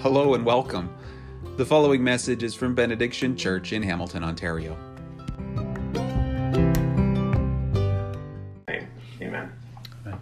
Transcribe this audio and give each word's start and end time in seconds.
Hello 0.00 0.34
and 0.34 0.46
welcome. 0.46 0.94
The 1.56 1.66
following 1.66 2.04
message 2.04 2.44
is 2.44 2.54
from 2.54 2.72
Benediction 2.72 3.36
Church 3.36 3.72
in 3.72 3.82
Hamilton, 3.82 4.22
Ontario. 4.22 4.78
Amen. 9.20 9.52
So 10.04 10.12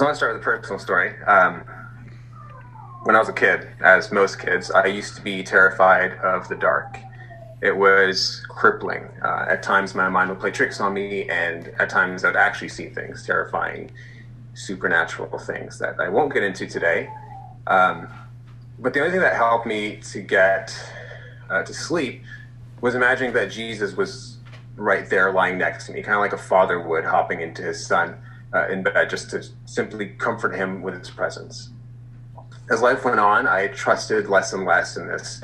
I 0.00 0.02
want 0.02 0.10
to 0.10 0.14
start 0.16 0.32
with 0.32 0.42
a 0.42 0.44
personal 0.44 0.80
story. 0.80 1.14
Um, 1.26 1.62
when 3.04 3.14
I 3.14 3.20
was 3.20 3.28
a 3.28 3.32
kid, 3.32 3.68
as 3.80 4.10
most 4.10 4.40
kids, 4.40 4.72
I 4.72 4.86
used 4.86 5.14
to 5.14 5.22
be 5.22 5.44
terrified 5.44 6.14
of 6.24 6.48
the 6.48 6.56
dark. 6.56 6.98
It 7.62 7.76
was 7.76 8.44
crippling. 8.48 9.04
Uh, 9.24 9.46
at 9.48 9.62
times, 9.62 9.94
my 9.94 10.08
mind 10.08 10.30
would 10.30 10.40
play 10.40 10.50
tricks 10.50 10.80
on 10.80 10.92
me, 10.92 11.28
and 11.30 11.68
at 11.78 11.88
times, 11.88 12.24
I'd 12.24 12.34
actually 12.34 12.70
see 12.70 12.88
things, 12.88 13.24
terrifying 13.24 13.92
supernatural 14.54 15.38
things 15.38 15.78
that 15.78 16.00
I 16.00 16.08
won't 16.08 16.32
get 16.32 16.42
into 16.42 16.66
today. 16.66 17.08
Um, 17.66 18.08
but 18.78 18.94
the 18.94 19.00
only 19.00 19.12
thing 19.12 19.20
that 19.20 19.36
helped 19.36 19.66
me 19.66 19.96
to 20.10 20.20
get 20.20 20.74
uh, 21.48 21.62
to 21.62 21.74
sleep 21.74 22.22
was 22.80 22.94
imagining 22.94 23.32
that 23.34 23.50
Jesus 23.50 23.96
was 23.96 24.38
right 24.76 25.08
there 25.08 25.32
lying 25.32 25.58
next 25.58 25.86
to 25.86 25.92
me, 25.92 26.02
kind 26.02 26.14
of 26.14 26.20
like 26.20 26.32
a 26.32 26.38
father 26.38 26.80
would 26.80 27.04
hopping 27.04 27.40
into 27.40 27.62
his 27.62 27.84
son 27.86 28.16
uh, 28.52 28.68
in 28.68 28.82
bed 28.82 29.08
just 29.08 29.30
to 29.30 29.44
simply 29.64 30.08
comfort 30.08 30.54
him 30.54 30.82
with 30.82 30.98
his 30.98 31.10
presence. 31.10 31.70
As 32.70 32.80
life 32.80 33.04
went 33.04 33.20
on, 33.20 33.46
I 33.46 33.68
trusted 33.68 34.28
less 34.28 34.52
and 34.52 34.64
less 34.64 34.96
in 34.96 35.06
this 35.06 35.42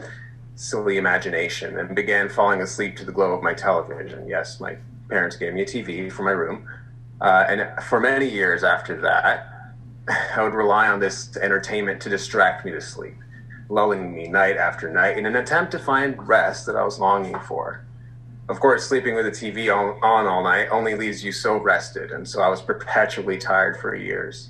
silly 0.54 0.96
imagination 0.96 1.78
and 1.78 1.94
began 1.94 2.28
falling 2.28 2.60
asleep 2.60 2.96
to 2.96 3.04
the 3.04 3.12
glow 3.12 3.32
of 3.32 3.42
my 3.42 3.54
television. 3.54 4.26
Yes, 4.26 4.60
my 4.60 4.76
parents 5.08 5.36
gave 5.36 5.54
me 5.54 5.62
a 5.62 5.66
TV 5.66 6.10
for 6.10 6.22
my 6.24 6.32
room, 6.32 6.68
uh, 7.20 7.44
and 7.48 7.82
for 7.84 8.00
many 8.00 8.28
years 8.28 8.62
after 8.62 9.00
that, 9.00 9.48
I 10.36 10.42
would 10.42 10.54
rely 10.54 10.88
on 10.88 11.00
this 11.00 11.36
entertainment 11.36 12.00
to 12.02 12.08
distract 12.08 12.64
me 12.64 12.70
to 12.72 12.80
sleep, 12.80 13.16
lulling 13.68 14.14
me 14.14 14.28
night 14.28 14.56
after 14.56 14.90
night 14.90 15.18
in 15.18 15.26
an 15.26 15.36
attempt 15.36 15.72
to 15.72 15.78
find 15.78 16.26
rest 16.28 16.66
that 16.66 16.76
I 16.76 16.84
was 16.84 16.98
longing 16.98 17.38
for. 17.40 17.84
Of 18.48 18.60
course, 18.60 18.86
sleeping 18.86 19.14
with 19.14 19.26
the 19.26 19.30
TV 19.30 19.74
on, 19.74 20.02
on 20.02 20.26
all 20.26 20.42
night 20.42 20.68
only 20.70 20.94
leaves 20.94 21.22
you 21.22 21.32
so 21.32 21.58
rested, 21.58 22.12
and 22.12 22.26
so 22.26 22.40
I 22.40 22.48
was 22.48 22.62
perpetually 22.62 23.36
tired 23.36 23.78
for 23.78 23.94
years. 23.94 24.48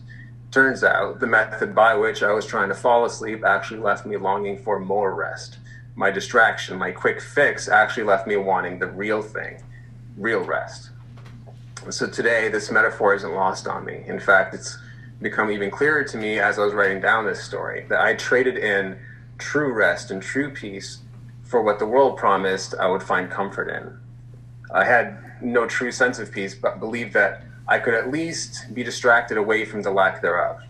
Turns 0.53 0.85
out 0.85 1.19
the 1.19 1.27
method 1.27 1.75
by 1.75 1.95
which 1.95 2.23
I 2.23 2.33
was 2.33 2.47
trying 2.47 2.69
to 2.69 2.75
fall 2.75 3.05
asleep 3.05 3.45
actually 3.45 3.81
left 3.81 4.07
me 4.07 4.17
longing 4.17 4.57
for 4.57 4.79
more 4.79 5.15
rest. 5.15 5.59
My 5.97 6.13
distraction, 6.13 6.79
my 6.79 6.93
quick 6.93 7.21
fix, 7.21 7.69
actually 7.69 8.05
left 8.05 8.27
me 8.29 8.37
wanting 8.37 8.79
the 8.79 8.87
real 8.87 9.21
thing, 9.21 9.63
real 10.17 10.45
rest. 10.45 10.91
So 11.91 12.07
today, 12.07 12.49
this 12.49 12.71
metaphor 12.71 13.15
isn't 13.15 13.33
lost 13.33 13.67
on 13.67 13.85
me. 13.85 14.03
In 14.07 14.21
fact, 14.21 14.55
it's 14.55 14.79
become 15.23 15.51
even 15.51 15.71
clearer 15.71 16.05
to 16.05 16.19
me 16.19 16.39
as 16.39 16.59
I 16.59 16.65
was 16.65 16.75
writing 16.75 17.01
down 17.01 17.25
this 17.25 17.43
story 17.43 17.87
that 17.89 18.01
I 18.01 18.15
traded 18.15 18.59
in 18.59 18.99
true 19.39 19.73
rest 19.73 20.11
and 20.11 20.21
true 20.21 20.51
peace 20.51 20.99
for 21.45 21.63
what 21.63 21.79
the 21.79 21.87
world 21.87 22.19
promised 22.19 22.75
I 22.79 22.89
would 22.89 23.03
find 23.03 23.31
comfort 23.31 23.71
in. 23.71 23.99
I 24.71 24.85
had 24.85 25.17
no 25.41 25.67
true 25.67 25.91
sense 25.91 26.19
of 26.19 26.31
peace, 26.31 26.55
but 26.55 26.79
believed 26.79 27.15
that 27.15 27.43
I 27.67 27.79
could 27.79 27.95
at 27.95 28.11
least 28.11 28.75
be 28.75 28.83
distracted 28.83 29.39
away 29.39 29.65
from 29.65 29.83
the 29.83 29.91
lack 29.91 30.21
thereof. 30.21 30.61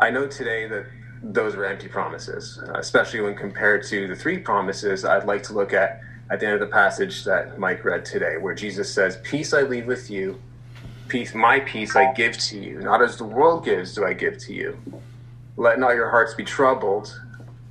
I 0.00 0.10
know 0.10 0.26
today 0.26 0.66
that 0.68 0.86
those 1.22 1.54
were 1.54 1.66
empty 1.66 1.88
promises, 1.88 2.62
especially 2.74 3.20
when 3.20 3.34
compared 3.34 3.84
to 3.88 4.08
the 4.08 4.16
three 4.16 4.38
promises 4.38 5.04
I'd 5.04 5.24
like 5.24 5.42
to 5.44 5.52
look 5.52 5.72
at 5.72 6.00
at 6.30 6.40
the 6.40 6.46
end 6.46 6.54
of 6.54 6.60
the 6.60 6.66
passage 6.66 7.24
that 7.24 7.58
Mike 7.58 7.84
read 7.84 8.04
today, 8.04 8.36
where 8.38 8.54
Jesus 8.54 8.92
says, 8.92 9.18
Peace 9.22 9.52
I 9.52 9.62
leave 9.62 9.86
with 9.86 10.10
you, 10.10 10.40
peace, 11.08 11.34
my 11.34 11.60
peace 11.60 11.96
I 11.96 12.12
give 12.12 12.38
to 12.38 12.58
you. 12.58 12.80
Not 12.80 13.02
as 13.02 13.16
the 13.16 13.24
world 13.24 13.64
gives, 13.64 13.94
do 13.94 14.04
I 14.04 14.14
give 14.14 14.38
to 14.38 14.54
you. 14.54 14.78
Let 15.56 15.78
not 15.78 15.94
your 15.94 16.10
hearts 16.10 16.34
be 16.34 16.44
troubled, 16.44 17.20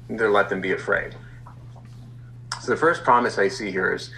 neither 0.07 0.29
let 0.29 0.49
them 0.49 0.61
be 0.61 0.71
afraid. 0.71 1.15
So 2.61 2.71
the 2.71 2.77
first 2.77 3.03
promise 3.03 3.37
I 3.37 3.47
see 3.47 3.71
here 3.71 3.93
is 3.93 4.11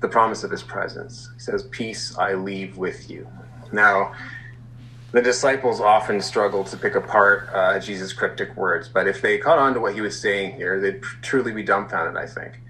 the 0.00 0.08
promise 0.08 0.44
of 0.44 0.50
his 0.50 0.62
presence. 0.62 1.28
He 1.34 1.40
says, 1.40 1.64
Peace 1.64 2.16
I 2.16 2.34
leave 2.34 2.78
with 2.78 3.10
you. 3.10 3.26
Now, 3.72 4.14
the 5.12 5.20
disciples 5.20 5.80
often 5.80 6.20
struggled 6.20 6.68
to 6.68 6.76
pick 6.76 6.94
apart 6.94 7.48
uh, 7.52 7.80
Jesus' 7.80 8.12
cryptic 8.12 8.56
words, 8.56 8.88
but 8.88 9.08
if 9.08 9.20
they 9.20 9.38
caught 9.38 9.58
on 9.58 9.74
to 9.74 9.80
what 9.80 9.94
he 9.94 10.00
was 10.00 10.18
saying 10.18 10.52
here, 10.52 10.80
they'd 10.80 11.02
truly 11.02 11.52
be 11.52 11.64
dumbfounded, 11.64 12.16
I 12.16 12.26
think 12.26 12.60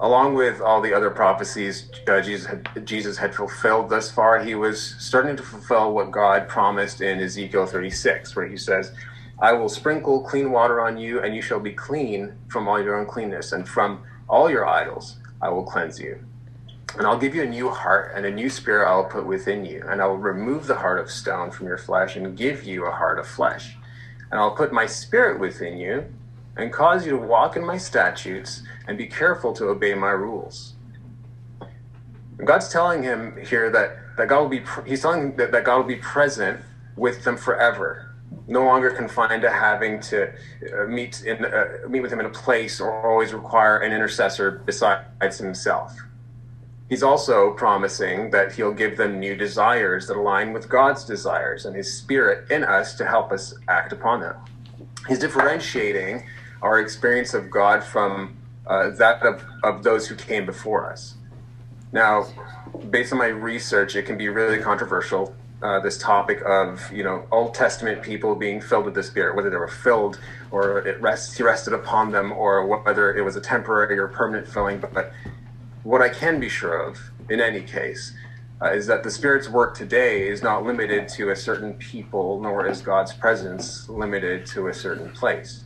along 0.00 0.34
with 0.34 0.60
all 0.60 0.80
the 0.80 0.92
other 0.92 1.10
prophecies 1.10 1.90
uh, 2.08 2.20
Jesus, 2.20 2.46
had, 2.46 2.86
Jesus 2.86 3.16
had 3.16 3.34
fulfilled 3.34 3.88
thus 3.88 4.10
far, 4.10 4.42
he 4.42 4.54
was 4.54 4.96
starting 4.98 5.36
to 5.36 5.42
fulfill 5.42 5.92
what 5.92 6.10
God 6.10 6.48
promised 6.48 7.00
in 7.00 7.20
Ezekiel 7.20 7.66
36, 7.66 8.36
where 8.36 8.46
he 8.46 8.56
says, 8.56 8.92
I 9.38 9.52
will 9.52 9.68
sprinkle 9.68 10.22
clean 10.22 10.50
water 10.50 10.80
on 10.80 10.98
you, 10.98 11.20
and 11.22 11.34
you 11.34 11.42
shall 11.42 11.60
be 11.60 11.72
clean 11.72 12.34
from 12.48 12.68
all 12.68 12.82
your 12.82 12.98
uncleanness, 12.98 13.52
and 13.52 13.68
from 13.68 14.02
all 14.28 14.50
your 14.50 14.66
idols 14.66 15.16
I 15.40 15.48
will 15.48 15.64
cleanse 15.64 15.98
you. 15.98 16.18
And 16.96 17.06
I'll 17.06 17.18
give 17.18 17.34
you 17.34 17.42
a 17.42 17.46
new 17.46 17.70
heart, 17.70 18.12
and 18.14 18.24
a 18.24 18.30
new 18.30 18.48
spirit 18.48 18.88
I 18.88 18.96
will 18.96 19.04
put 19.04 19.26
within 19.26 19.64
you, 19.64 19.84
and 19.88 20.00
I 20.00 20.06
will 20.06 20.16
remove 20.16 20.66
the 20.66 20.76
heart 20.76 20.98
of 20.98 21.10
stone 21.10 21.50
from 21.50 21.66
your 21.66 21.78
flesh, 21.78 22.16
and 22.16 22.36
give 22.36 22.64
you 22.64 22.86
a 22.86 22.90
heart 22.90 23.18
of 23.18 23.26
flesh. 23.26 23.76
And 24.30 24.40
I'll 24.40 24.56
put 24.56 24.72
my 24.72 24.86
spirit 24.86 25.38
within 25.38 25.78
you, 25.78 26.04
and 26.56 26.72
cause 26.72 27.04
you 27.04 27.12
to 27.12 27.18
walk 27.18 27.56
in 27.56 27.64
my 27.64 27.76
statutes 27.76 28.62
and 28.86 28.96
be 28.96 29.06
careful 29.06 29.52
to 29.54 29.68
obey 29.68 29.94
my 29.94 30.10
rules. 30.10 30.74
God's 32.44 32.68
telling 32.68 33.02
him 33.02 33.36
here 33.44 33.70
that, 33.70 33.96
that 34.16 34.28
God 34.28 34.40
will 34.42 34.48
be, 34.48 34.62
he's 34.86 35.02
telling 35.02 35.36
that, 35.36 35.52
that 35.52 35.64
God 35.64 35.78
will 35.78 35.84
be 35.84 35.96
present 35.96 36.60
with 36.96 37.24
them 37.24 37.36
forever, 37.36 38.14
no 38.46 38.64
longer 38.64 38.90
confined 38.90 39.42
to 39.42 39.50
having 39.50 40.00
to 40.00 40.28
uh, 40.28 40.84
meet, 40.86 41.22
in, 41.24 41.44
uh, 41.44 41.88
meet 41.88 42.00
with 42.00 42.12
him 42.12 42.20
in 42.20 42.26
a 42.26 42.30
place 42.30 42.80
or 42.80 43.06
always 43.06 43.32
require 43.32 43.78
an 43.78 43.92
intercessor 43.92 44.62
besides 44.66 45.38
himself. 45.38 45.96
He's 46.88 47.02
also 47.02 47.52
promising 47.54 48.30
that 48.30 48.52
he'll 48.52 48.72
give 48.72 48.96
them 48.96 49.18
new 49.18 49.34
desires 49.34 50.06
that 50.06 50.16
align 50.16 50.52
with 50.52 50.68
God's 50.68 51.04
desires 51.04 51.64
and 51.66 51.74
his 51.74 51.92
spirit 51.92 52.50
in 52.50 52.62
us 52.62 52.94
to 52.96 53.06
help 53.06 53.32
us 53.32 53.54
act 53.66 53.92
upon 53.92 54.20
them. 54.20 54.36
He's 55.08 55.18
differentiating 55.18 56.24
our 56.62 56.78
experience 56.78 57.34
of 57.34 57.50
God 57.50 57.82
from 57.82 58.36
uh, 58.66 58.90
that 58.90 59.22
of, 59.22 59.44
of 59.62 59.82
those 59.82 60.06
who 60.06 60.14
came 60.14 60.46
before 60.46 60.90
us. 60.90 61.14
Now, 61.92 62.26
based 62.90 63.12
on 63.12 63.18
my 63.18 63.28
research, 63.28 63.96
it 63.96 64.02
can 64.02 64.18
be 64.18 64.28
really 64.28 64.58
controversial. 64.58 65.34
Uh, 65.62 65.80
this 65.80 65.96
topic 65.96 66.42
of 66.44 66.92
you 66.92 67.02
know 67.02 67.26
Old 67.32 67.54
Testament 67.54 68.02
people 68.02 68.34
being 68.34 68.60
filled 68.60 68.84
with 68.84 68.94
the 68.94 69.02
Spirit, 69.02 69.34
whether 69.34 69.48
they 69.48 69.56
were 69.56 69.66
filled 69.66 70.20
or 70.50 70.78
it 70.86 71.00
rested 71.00 71.72
upon 71.72 72.12
them, 72.12 72.30
or 72.32 72.66
whether 72.66 73.14
it 73.16 73.22
was 73.22 73.36
a 73.36 73.40
temporary 73.40 73.98
or 73.98 74.08
permanent 74.08 74.46
filling. 74.46 74.78
But, 74.78 74.92
but 74.92 75.12
what 75.82 76.02
I 76.02 76.08
can 76.08 76.40
be 76.40 76.48
sure 76.48 76.76
of, 76.76 76.98
in 77.30 77.40
any 77.40 77.62
case, 77.62 78.12
uh, 78.60 78.72
is 78.72 78.86
that 78.86 79.02
the 79.02 79.10
Spirit's 79.10 79.48
work 79.48 79.76
today 79.76 80.28
is 80.28 80.42
not 80.42 80.64
limited 80.64 81.08
to 81.08 81.30
a 81.30 81.36
certain 81.36 81.74
people, 81.74 82.40
nor 82.40 82.66
is 82.66 82.80
God's 82.80 83.12
presence 83.12 83.88
limited 83.88 84.46
to 84.46 84.68
a 84.68 84.74
certain 84.74 85.10
place. 85.12 85.64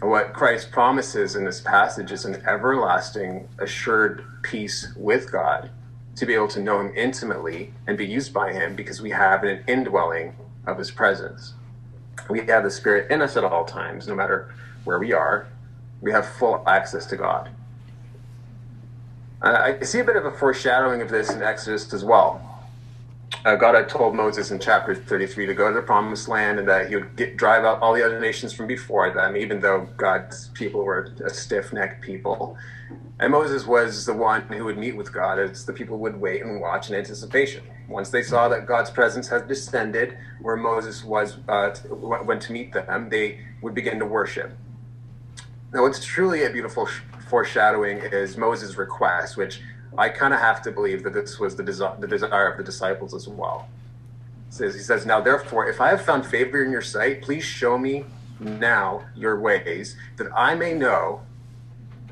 What 0.00 0.34
Christ 0.34 0.70
promises 0.70 1.36
in 1.36 1.44
this 1.44 1.60
passage 1.60 2.12
is 2.12 2.26
an 2.26 2.42
everlasting, 2.46 3.48
assured 3.58 4.24
peace 4.42 4.88
with 4.94 5.32
God 5.32 5.70
to 6.16 6.26
be 6.26 6.34
able 6.34 6.48
to 6.48 6.60
know 6.60 6.80
Him 6.80 6.92
intimately 6.94 7.72
and 7.86 7.96
be 7.96 8.06
used 8.06 8.32
by 8.32 8.52
Him 8.52 8.76
because 8.76 9.00
we 9.00 9.10
have 9.10 9.42
an 9.42 9.64
indwelling 9.66 10.36
of 10.66 10.76
His 10.76 10.90
presence. 10.90 11.54
We 12.28 12.40
have 12.46 12.62
the 12.62 12.70
Spirit 12.70 13.10
in 13.10 13.22
us 13.22 13.38
at 13.38 13.44
all 13.44 13.64
times, 13.64 14.06
no 14.06 14.14
matter 14.14 14.54
where 14.84 14.98
we 14.98 15.12
are. 15.14 15.48
We 16.02 16.12
have 16.12 16.28
full 16.28 16.62
access 16.66 17.06
to 17.06 17.16
God. 17.16 17.48
Uh, 19.40 19.74
I 19.80 19.84
see 19.84 20.00
a 20.00 20.04
bit 20.04 20.16
of 20.16 20.26
a 20.26 20.30
foreshadowing 20.30 21.00
of 21.00 21.08
this 21.08 21.30
in 21.30 21.42
Exodus 21.42 21.92
as 21.94 22.04
well 22.04 22.45
uh, 23.46 23.54
God 23.54 23.76
had 23.76 23.88
told 23.88 24.16
Moses 24.16 24.50
in 24.50 24.58
chapter 24.58 24.92
33 24.92 25.46
to 25.46 25.54
go 25.54 25.68
to 25.68 25.74
the 25.76 25.80
promised 25.80 26.26
land 26.26 26.58
and 26.58 26.68
that 26.68 26.88
he 26.88 26.96
would 26.96 27.14
get, 27.14 27.36
drive 27.36 27.64
out 27.64 27.80
all 27.80 27.94
the 27.94 28.04
other 28.04 28.18
nations 28.18 28.52
from 28.52 28.66
before 28.66 29.14
them, 29.14 29.36
even 29.36 29.60
though 29.60 29.88
God's 29.96 30.48
people 30.48 30.82
were 30.82 31.14
a 31.24 31.30
stiff 31.30 31.72
necked 31.72 32.02
people. 32.02 32.58
And 33.20 33.30
Moses 33.30 33.64
was 33.64 34.04
the 34.04 34.14
one 34.14 34.42
who 34.42 34.64
would 34.64 34.76
meet 34.76 34.96
with 34.96 35.12
God 35.12 35.38
as 35.38 35.64
the 35.64 35.72
people 35.72 35.96
would 35.98 36.20
wait 36.20 36.42
and 36.42 36.60
watch 36.60 36.90
in 36.90 36.96
anticipation. 36.96 37.62
Once 37.88 38.10
they 38.10 38.22
saw 38.22 38.48
that 38.48 38.66
God's 38.66 38.90
presence 38.90 39.28
had 39.28 39.46
descended 39.46 40.18
where 40.42 40.56
Moses 40.56 41.04
was, 41.04 41.38
uh, 41.48 41.72
went 41.88 42.42
to 42.42 42.52
meet 42.52 42.72
them, 42.72 43.08
they 43.10 43.38
would 43.62 43.74
begin 43.74 44.00
to 44.00 44.06
worship. 44.06 44.58
Now, 45.72 45.82
what's 45.82 46.04
truly 46.04 46.42
a 46.42 46.50
beautiful 46.50 46.88
foreshadowing 47.28 47.98
is 47.98 48.36
Moses' 48.36 48.76
request, 48.76 49.36
which 49.36 49.60
I 49.96 50.08
kind 50.08 50.34
of 50.34 50.40
have 50.40 50.62
to 50.62 50.70
believe 50.70 51.02
that 51.04 51.14
this 51.14 51.38
was 51.38 51.56
the, 51.56 51.62
desi- 51.62 52.00
the 52.00 52.06
desire 52.06 52.48
of 52.48 52.56
the 52.58 52.64
disciples 52.64 53.14
as 53.14 53.28
well. 53.28 53.68
Says, 54.50 54.74
he 54.74 54.80
says, 54.80 55.06
Now 55.06 55.20
therefore, 55.20 55.68
if 55.68 55.80
I 55.80 55.88
have 55.88 56.02
found 56.02 56.26
favor 56.26 56.64
in 56.64 56.70
your 56.70 56.82
sight, 56.82 57.22
please 57.22 57.44
show 57.44 57.78
me 57.78 58.04
now 58.40 59.04
your 59.14 59.38
ways, 59.40 59.96
that 60.16 60.28
I 60.34 60.54
may 60.54 60.74
know, 60.74 61.22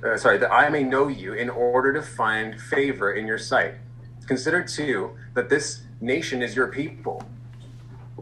uh, 0.02 0.16
sorry, 0.16 0.38
that 0.38 0.52
I 0.52 0.68
may 0.68 0.82
know 0.82 1.08
you 1.08 1.34
in 1.34 1.50
order 1.50 1.92
to 1.92 2.02
find 2.02 2.60
favor 2.60 3.12
in 3.12 3.26
your 3.26 3.38
sight. 3.38 3.74
Consider 4.26 4.62
too 4.62 5.12
that 5.34 5.48
this 5.48 5.82
nation 6.00 6.42
is 6.42 6.56
your 6.56 6.68
people. 6.68 7.22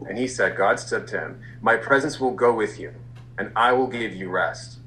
And 0.07 0.17
he 0.17 0.27
said, 0.27 0.57
God 0.57 0.79
said 0.79 1.07
to 1.07 1.19
him, 1.19 1.41
My 1.61 1.77
presence 1.77 2.19
will 2.19 2.31
go 2.31 2.53
with 2.53 2.79
you, 2.79 2.93
and 3.37 3.51
I 3.55 3.71
will 3.71 3.87
give 3.87 4.13
you 4.13 4.29
rest. 4.29 4.79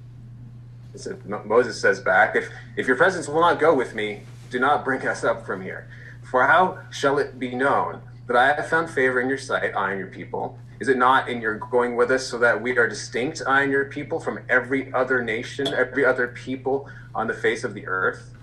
Moses 1.44 1.80
says 1.80 2.00
back, 2.00 2.36
if, 2.36 2.48
if 2.76 2.86
your 2.86 2.96
presence 2.96 3.28
will 3.28 3.40
not 3.40 3.60
go 3.60 3.74
with 3.74 3.94
me, 3.94 4.22
do 4.50 4.58
not 4.58 4.84
bring 4.84 5.06
us 5.06 5.25
up 5.25 5.44
from 5.46 5.62
here. 5.62 5.88
For 6.22 6.46
how 6.46 6.78
shall 6.90 7.19
it 7.19 7.38
be 7.38 7.54
known 7.54 8.00
that 8.26 8.37
I 8.37 8.54
have 8.54 8.69
found 8.69 8.90
favor 8.90 9.20
in 9.20 9.28
your 9.28 9.38
sight, 9.38 9.72
I 9.76 9.90
and 9.90 9.98
your 9.98 10.08
people? 10.08 10.58
Is 10.81 10.88
it 10.88 10.98
not 10.98 11.28
in 11.28 11.40
your 11.40 11.56
going 11.56 11.96
with 11.96 12.10
us 12.10 12.26
so 12.26 12.38
that 12.38 12.60
we 12.60 12.76
are 12.76 12.88
distinct, 12.88 13.43
I 13.46 13.62
and 13.62 13.72
your 13.72 13.87
people, 13.87 14.20
from 14.20 14.40
every 14.48 14.93
other 14.93 15.22
nation, 15.22 15.69
every 15.69 16.04
other 16.04 16.28
people 16.28 16.88
on 17.14 17.26
the 17.26 17.34
face 17.34 17.64
of 17.64 17.72
the 17.72 17.87
earth? 17.87 18.34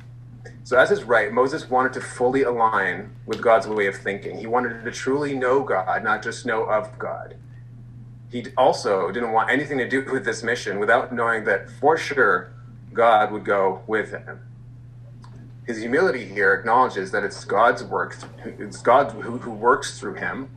So, 0.63 0.77
as 0.77 0.91
is 0.91 1.03
right, 1.03 1.31
Moses 1.31 1.69
wanted 1.69 1.93
to 1.93 2.01
fully 2.01 2.43
align 2.43 3.13
with 3.25 3.41
God's 3.41 3.67
way 3.67 3.87
of 3.87 3.95
thinking. 3.95 4.37
He 4.37 4.47
wanted 4.47 4.83
to 4.83 4.91
truly 4.91 5.35
know 5.35 5.61
God, 5.61 6.03
not 6.03 6.23
just 6.23 6.45
know 6.45 6.63
of 6.63 6.97
God. 6.97 7.35
He 8.31 8.45
also 8.57 9.11
didn't 9.11 9.31
want 9.31 9.51
anything 9.51 9.77
to 9.77 9.87
do 9.87 10.03
with 10.11 10.25
this 10.25 10.41
mission 10.41 10.79
without 10.79 11.13
knowing 11.13 11.43
that 11.43 11.69
for 11.69 11.97
sure 11.97 12.53
God 12.93 13.31
would 13.31 13.45
go 13.45 13.83
with 13.85 14.11
him. 14.11 14.39
His 15.65 15.77
humility 15.77 16.25
here 16.25 16.53
acknowledges 16.53 17.11
that 17.11 17.23
it's 17.23 17.45
God's 17.45 17.83
work, 17.83 18.17
it's 18.45 18.81
God 18.81 19.11
who, 19.11 19.37
who 19.37 19.51
works 19.51 19.99
through 19.99 20.15
him 20.15 20.49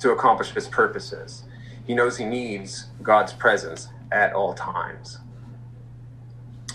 to 0.00 0.10
accomplish 0.10 0.50
his 0.50 0.66
purposes. 0.66 1.44
He 1.86 1.94
knows 1.94 2.16
he 2.16 2.24
needs 2.24 2.86
God's 3.02 3.32
presence 3.32 3.88
at 4.10 4.32
all 4.32 4.54
times. 4.54 5.18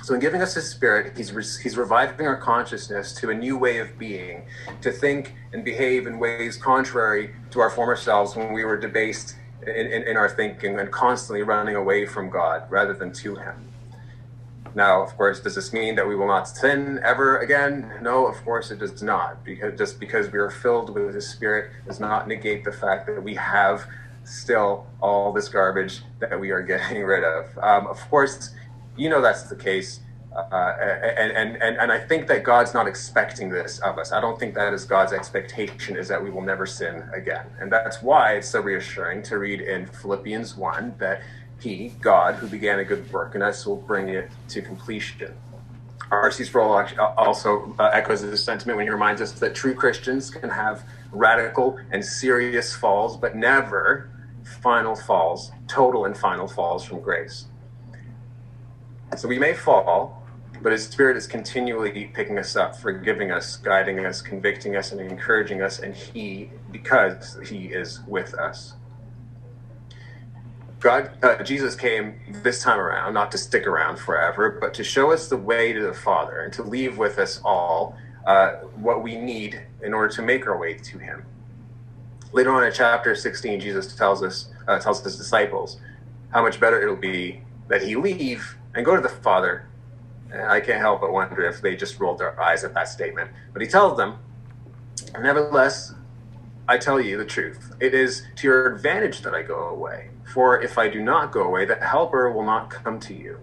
So, 0.04 0.14
in 0.14 0.20
giving 0.20 0.42
us 0.42 0.54
His 0.54 0.70
Spirit, 0.70 1.16
He's, 1.16 1.32
re- 1.32 1.46
he's 1.64 1.78
reviving 1.78 2.28
our 2.28 2.36
consciousness 2.36 3.14
to 3.16 3.30
a 3.30 3.34
new 3.34 3.58
way 3.58 3.78
of 3.78 3.98
being, 3.98 4.44
to 4.82 4.92
think 4.92 5.34
and 5.54 5.64
behave 5.64 6.08
in 6.08 6.20
ways 6.20 6.58
contrary 6.58 7.34
to 7.52 7.62
our 7.62 7.70
former 7.70 7.96
selves 7.96 8.36
when 8.36 8.52
we 8.52 8.66
were 8.66 8.76
debased 8.76 9.38
in, 9.66 9.70
in, 9.70 10.04
in 10.04 10.18
our 10.18 10.28
thinking 10.28 10.78
and 10.78 10.92
constantly 10.92 11.42
running 11.42 11.78
away 11.78 12.06
from 12.06 12.30
God 12.30 12.70
rather 12.70 12.94
than 12.94 13.14
to 13.14 13.36
Him. 13.36 13.73
Now, 14.76 15.04
of 15.04 15.16
course, 15.16 15.40
does 15.40 15.56
this 15.56 15.72
mean 15.72 15.96
that 15.96 16.08
we 16.08 16.16
will 16.16 16.28
not 16.28 16.48
sin 16.48 17.00
ever 17.04 17.38
again? 17.38 17.92
No, 18.02 18.26
of 18.26 18.44
course 18.44 18.72
it 18.72 18.80
does 18.80 19.04
not. 19.04 19.44
Because 19.44 19.78
just 19.78 20.00
because 20.00 20.32
we 20.32 20.40
are 20.40 20.50
filled 20.50 20.94
with 20.94 21.14
His 21.14 21.28
Spirit 21.30 21.72
does 21.86 22.00
not 22.00 22.28
negate 22.28 22.64
the 22.64 22.72
fact 22.72 23.06
that 23.08 23.22
we 23.24 23.36
have 23.36 23.86
still 24.24 24.88
all 25.02 25.32
this 25.32 25.50
garbage 25.50 26.02
that 26.20 26.40
we 26.40 26.52
are 26.52 26.62
getting 26.74 27.04
rid 27.04 27.24
of. 27.24 27.58
Um, 27.60 27.88
of 27.88 28.00
course, 28.10 28.54
you 28.96 29.10
know 29.10 29.22
that's 29.22 29.44
the 29.44 29.56
case. 29.56 30.00
Uh, 30.36 30.76
and, 31.16 31.32
and, 31.32 31.62
and, 31.62 31.78
and 31.78 31.92
I 31.92 32.00
think 32.00 32.26
that 32.28 32.44
God's 32.44 32.74
not 32.74 32.88
expecting 32.88 33.50
this 33.50 33.78
of 33.80 34.00
us. 34.00 34.12
I 34.12 34.20
don't 34.20 34.40
think 34.40 34.56
that 34.56 34.74
is 34.74 34.84
God's 34.84 35.14
expectation 35.14 35.96
is 35.96 36.08
that 36.08 36.24
we 36.24 36.32
will 36.32 36.42
never 36.42 36.66
sin 36.66 37.08
again. 37.14 37.46
And 37.60 37.72
that's 37.72 38.02
why 38.02 38.38
it's 38.38 38.50
so 38.50 38.60
reassuring 38.60 39.22
to 39.24 39.38
read 39.38 39.62
in 39.62 39.86
Philippians 39.86 40.58
1 40.58 40.96
that 40.98 41.22
he, 41.64 41.94
God, 42.02 42.36
who 42.36 42.48
began 42.48 42.80
a 42.80 42.84
good 42.84 43.12
work 43.12 43.36
in 43.36 43.42
us, 43.42 43.66
will 43.66 43.78
bring 43.78 44.10
it 44.10 44.30
to 44.50 44.62
completion. 44.62 45.34
R.C. 46.12 46.44
Sproul 46.44 46.86
also 47.18 47.74
uh, 47.80 47.90
echoes 47.94 48.22
this 48.22 48.44
sentiment 48.44 48.78
when 48.78 48.86
he 48.86 48.92
reminds 48.92 49.22
us 49.22 49.32
that 49.34 49.56
true 49.56 49.74
Christians 49.74 50.30
can 50.30 50.50
have 50.50 50.84
radical 51.12 51.80
and 51.92 52.04
serious 52.04 52.76
falls, 52.76 53.18
but 53.18 53.36
never 53.36 54.10
final 54.62 54.96
falls, 54.96 55.52
total 55.68 56.06
and 56.06 56.16
final 56.16 56.48
falls 56.48 56.84
from 56.84 57.00
grace. 57.00 57.46
So 59.18 59.28
we 59.28 59.40
may 59.40 59.54
fall, 59.54 60.24
but 60.62 60.72
his 60.72 60.86
spirit 60.86 61.16
is 61.16 61.28
continually 61.28 62.12
picking 62.14 62.38
us 62.38 62.56
up, 62.56 62.76
forgiving 62.76 63.32
us, 63.32 63.56
guiding 63.56 64.06
us, 64.06 64.22
convicting 64.22 64.76
us, 64.76 64.92
and 64.92 65.00
encouraging 65.00 65.62
us, 65.62 65.80
and 65.80 65.96
he, 65.96 66.52
because 66.72 67.40
he 67.48 67.68
is 67.68 68.02
with 68.08 68.34
us. 68.34 68.74
God, 70.84 71.12
uh, 71.24 71.42
Jesus 71.42 71.78
came 71.78 72.20
this 72.28 72.62
time 72.62 72.78
around, 72.78 73.14
not 73.14 73.32
to 73.32 73.38
stick 73.38 73.66
around 73.66 73.98
forever, 73.98 74.58
but 74.60 74.74
to 74.74 74.84
show 74.84 75.14
us 75.14 75.30
the 75.30 75.38
way 75.38 75.72
to 75.72 75.82
the 75.82 75.94
Father 75.94 76.42
and 76.42 76.52
to 76.52 76.62
leave 76.62 76.98
with 76.98 77.20
us 77.20 77.40
all 77.46 77.96
uh, 78.28 78.56
what 78.76 79.02
we 79.02 79.16
need 79.16 79.62
in 79.82 79.94
order 79.94 80.14
to 80.14 80.22
make 80.22 80.46
our 80.46 80.58
way 80.58 80.74
to 80.74 80.98
Him. 80.98 81.26
Later 82.34 82.52
on 82.52 82.66
in 82.66 82.74
chapter 82.74 83.16
16, 83.16 83.62
Jesus 83.62 83.96
tells 83.96 84.22
us, 84.22 84.50
uh, 84.68 84.78
tells 84.78 85.02
his 85.02 85.16
disciples, 85.16 85.78
how 86.32 86.42
much 86.42 86.60
better 86.60 86.82
it'll 86.82 86.98
be 86.98 87.42
that 87.70 87.82
He 87.82 87.96
leave 87.96 88.58
and 88.76 88.84
go 88.84 88.94
to 88.94 89.02
the 89.02 89.08
Father. 89.08 89.66
And 90.34 90.42
I 90.42 90.60
can't 90.60 90.82
help 90.82 91.00
but 91.00 91.14
wonder 91.14 91.46
if 91.46 91.62
they 91.62 91.78
just 91.78 91.98
rolled 91.98 92.20
their 92.20 92.38
eyes 92.42 92.66
at 92.66 92.74
that 92.74 92.90
statement. 92.90 93.32
But 93.54 93.62
He 93.62 93.70
tells 93.70 93.96
them, 93.96 94.18
nevertheless, 95.18 95.94
I 96.68 96.78
tell 96.78 97.00
you 97.00 97.18
the 97.18 97.26
truth. 97.26 97.74
It 97.80 97.94
is 97.94 98.24
to 98.36 98.48
your 98.48 98.76
advantage 98.76 99.22
that 99.22 99.34
I 99.34 99.44
go 99.44 99.70
away. 99.70 100.10
For 100.34 100.60
if 100.60 100.80
I 100.80 100.88
do 100.90 101.00
not 101.00 101.32
go 101.32 101.44
away, 101.44 101.66
the 101.66 101.76
Helper 101.76 102.32
will 102.32 102.44
not 102.44 102.72
come 102.72 103.00
to 103.02 103.14
you. 103.14 103.38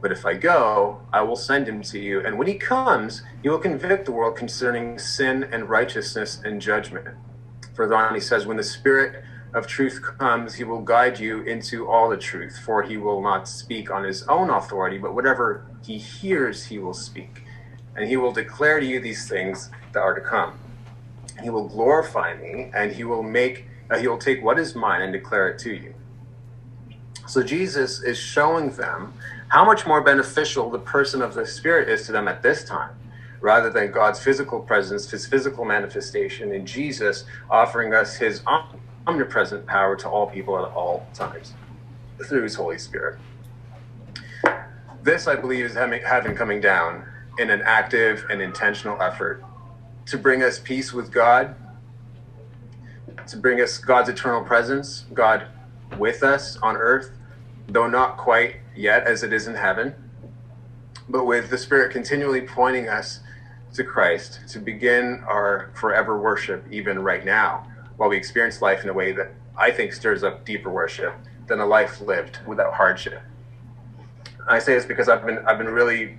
But 0.00 0.12
if 0.12 0.24
I 0.24 0.34
go, 0.34 1.00
I 1.12 1.22
will 1.22 1.34
send 1.34 1.66
him 1.66 1.82
to 1.82 1.98
you. 1.98 2.24
And 2.24 2.38
when 2.38 2.46
he 2.46 2.54
comes, 2.54 3.22
he 3.42 3.48
will 3.48 3.58
convict 3.58 4.04
the 4.04 4.12
world 4.12 4.36
concerning 4.36 4.96
sin 4.96 5.48
and 5.50 5.68
righteousness 5.68 6.40
and 6.44 6.62
judgment. 6.62 7.08
Further 7.74 7.96
on, 7.96 8.14
he 8.14 8.20
says, 8.20 8.46
When 8.46 8.56
the 8.56 8.62
Spirit 8.62 9.24
of 9.54 9.66
truth 9.66 10.00
comes, 10.18 10.54
he 10.54 10.62
will 10.62 10.82
guide 10.82 11.18
you 11.18 11.42
into 11.42 11.88
all 11.88 12.08
the 12.08 12.16
truth, 12.16 12.60
for 12.64 12.84
he 12.84 12.96
will 12.96 13.20
not 13.20 13.48
speak 13.48 13.90
on 13.90 14.04
his 14.04 14.22
own 14.28 14.50
authority, 14.50 14.98
but 14.98 15.16
whatever 15.16 15.66
he 15.82 15.98
hears, 15.98 16.66
he 16.66 16.78
will 16.78 16.94
speak. 16.94 17.42
And 17.96 18.06
he 18.06 18.16
will 18.16 18.32
declare 18.32 18.78
to 18.78 18.86
you 18.86 19.00
these 19.00 19.28
things 19.28 19.68
that 19.92 20.00
are 20.00 20.14
to 20.14 20.20
come. 20.20 20.60
He 21.42 21.50
will 21.50 21.66
glorify 21.66 22.36
me, 22.36 22.70
and 22.72 22.92
he 22.92 23.02
will 23.02 23.24
make 23.24 23.66
uh, 23.90 23.98
he 23.98 24.06
will 24.06 24.18
take 24.18 24.44
what 24.44 24.60
is 24.60 24.76
mine 24.76 25.02
and 25.02 25.12
declare 25.12 25.48
it 25.48 25.58
to 25.58 25.74
you. 25.74 25.94
So 27.26 27.42
Jesus 27.42 28.02
is 28.02 28.18
showing 28.18 28.70
them 28.70 29.14
how 29.48 29.64
much 29.64 29.86
more 29.86 30.02
beneficial 30.02 30.70
the 30.70 30.78
person 30.78 31.22
of 31.22 31.34
the 31.34 31.46
Spirit 31.46 31.88
is 31.88 32.06
to 32.06 32.12
them 32.12 32.28
at 32.28 32.42
this 32.42 32.64
time, 32.64 32.90
rather 33.40 33.70
than 33.70 33.90
God's 33.92 34.22
physical 34.22 34.60
presence, 34.60 35.10
his 35.10 35.26
physical 35.26 35.64
manifestation 35.64 36.52
in 36.52 36.66
Jesus, 36.66 37.24
offering 37.50 37.94
us 37.94 38.16
his 38.16 38.42
omnipresent 39.06 39.66
power 39.66 39.96
to 39.96 40.08
all 40.08 40.26
people 40.26 40.58
at 40.58 40.70
all 40.72 41.06
times 41.14 41.54
through 42.28 42.42
his 42.42 42.54
Holy 42.54 42.78
Spirit. 42.78 43.18
This, 45.02 45.26
I 45.26 45.36
believe, 45.36 45.64
is 45.64 45.74
heaven 45.74 46.34
coming 46.34 46.60
down 46.60 47.04
in 47.38 47.50
an 47.50 47.62
active 47.62 48.24
and 48.30 48.40
intentional 48.40 49.00
effort 49.02 49.42
to 50.06 50.18
bring 50.18 50.42
us 50.42 50.58
peace 50.58 50.92
with 50.92 51.10
God, 51.10 51.54
to 53.26 53.36
bring 53.36 53.60
us 53.60 53.78
God's 53.78 54.08
eternal 54.08 54.42
presence, 54.42 55.04
God 55.12 55.46
with 55.98 56.22
us 56.22 56.56
on 56.62 56.76
earth, 56.76 57.10
though 57.68 57.86
not 57.86 58.16
quite 58.16 58.56
yet 58.76 59.06
as 59.06 59.22
it 59.22 59.32
is 59.32 59.46
in 59.46 59.54
heaven, 59.54 59.94
but 61.08 61.26
with 61.26 61.50
the 61.50 61.58
Spirit 61.58 61.92
continually 61.92 62.42
pointing 62.42 62.88
us 62.88 63.20
to 63.74 63.84
Christ 63.84 64.40
to 64.48 64.58
begin 64.58 65.22
our 65.26 65.70
forever 65.74 66.18
worship, 66.18 66.64
even 66.70 66.98
right 67.00 67.24
now, 67.24 67.66
while 67.96 68.08
we 68.08 68.16
experience 68.16 68.62
life 68.62 68.82
in 68.84 68.88
a 68.88 68.92
way 68.92 69.12
that 69.12 69.32
I 69.56 69.70
think 69.70 69.92
stirs 69.92 70.22
up 70.22 70.44
deeper 70.44 70.70
worship 70.70 71.14
than 71.46 71.60
a 71.60 71.66
life 71.66 72.00
lived 72.00 72.38
without 72.46 72.74
hardship. 72.74 73.22
I 74.48 74.58
say 74.58 74.74
this 74.74 74.86
because 74.86 75.08
I've 75.08 75.24
been 75.24 75.38
I've 75.46 75.58
been 75.58 75.68
really 75.68 76.18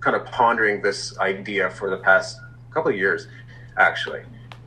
kind 0.00 0.16
of 0.16 0.24
pondering 0.26 0.82
this 0.82 1.18
idea 1.18 1.70
for 1.70 1.90
the 1.90 1.96
past 1.98 2.38
couple 2.70 2.90
of 2.90 2.96
years, 2.96 3.28
actually. 3.76 4.22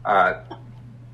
Uh, 0.05 0.41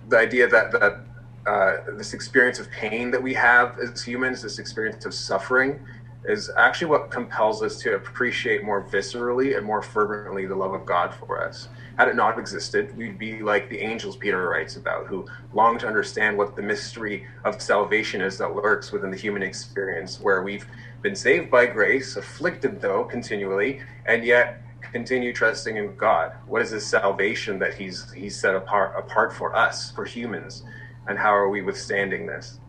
the 0.10 0.18
idea 0.18 0.48
that 0.48 0.72
that 0.72 1.02
uh, 1.46 1.78
this 1.98 2.14
experience 2.14 2.60
of 2.60 2.70
pain 2.72 3.12
that 3.12 3.22
we 3.22 3.34
have 3.34 3.80
as 3.80 4.04
humans, 4.04 4.42
this 4.42 4.60
experience 4.60 5.06
of 5.06 5.14
suffering, 5.14 5.80
is 6.28 6.50
actually 6.58 6.88
what 6.88 7.12
compels 7.12 7.62
us 7.62 7.78
to 7.78 7.96
appreciate 7.96 8.64
more 8.64 8.84
viscerally 8.84 9.56
and 9.58 9.66
more 9.66 9.82
fervently 9.82 10.46
the 10.46 10.56
love 10.56 10.74
of 10.74 10.86
God 10.86 11.14
for 11.14 11.46
us. 11.46 11.70
Had 11.98 12.08
it 12.08 12.16
not 12.16 12.40
existed, 12.40 12.96
we'd 12.98 13.20
be 13.20 13.42
like 13.42 13.70
the 13.70 13.80
angels 13.80 14.18
Peter 14.18 14.50
writes 14.50 14.76
about, 14.76 15.06
who 15.06 15.26
long 15.54 15.78
to 15.78 15.88
understand 15.88 16.38
what 16.38 16.56
the 16.56 16.62
mystery 16.62 17.26
of 17.44 17.62
salvation 17.62 18.22
is 18.22 18.38
that 18.40 18.56
lurks 18.56 18.92
within 18.92 19.12
the 19.12 19.18
human 19.18 19.44
experience, 19.44 20.20
where 20.20 20.42
we've 20.42 20.66
been 21.02 21.16
saved 21.16 21.52
by 21.52 21.66
grace, 21.68 22.18
afflicted 22.18 22.82
though 22.82 23.04
continually, 23.04 23.82
and 24.08 24.26
yet 24.26 24.62
continue 24.92 25.32
trusting 25.32 25.78
in 25.78 25.96
God. 25.96 26.34
What 26.48 26.62
is 26.62 26.72
this 26.72 26.86
salvation 26.86 27.60
that 27.60 27.76
He's 27.76 28.12
He's 28.12 28.38
set 28.40 28.56
apart 28.56 28.96
apart 28.98 29.34
for 29.34 29.56
us, 29.56 29.92
for 29.92 30.06
humans? 30.06 30.64
And 31.08 31.18
how 31.18 31.34
are 31.34 31.50
we 31.50 31.62
withstanding 31.62 32.26
this, 32.26 32.60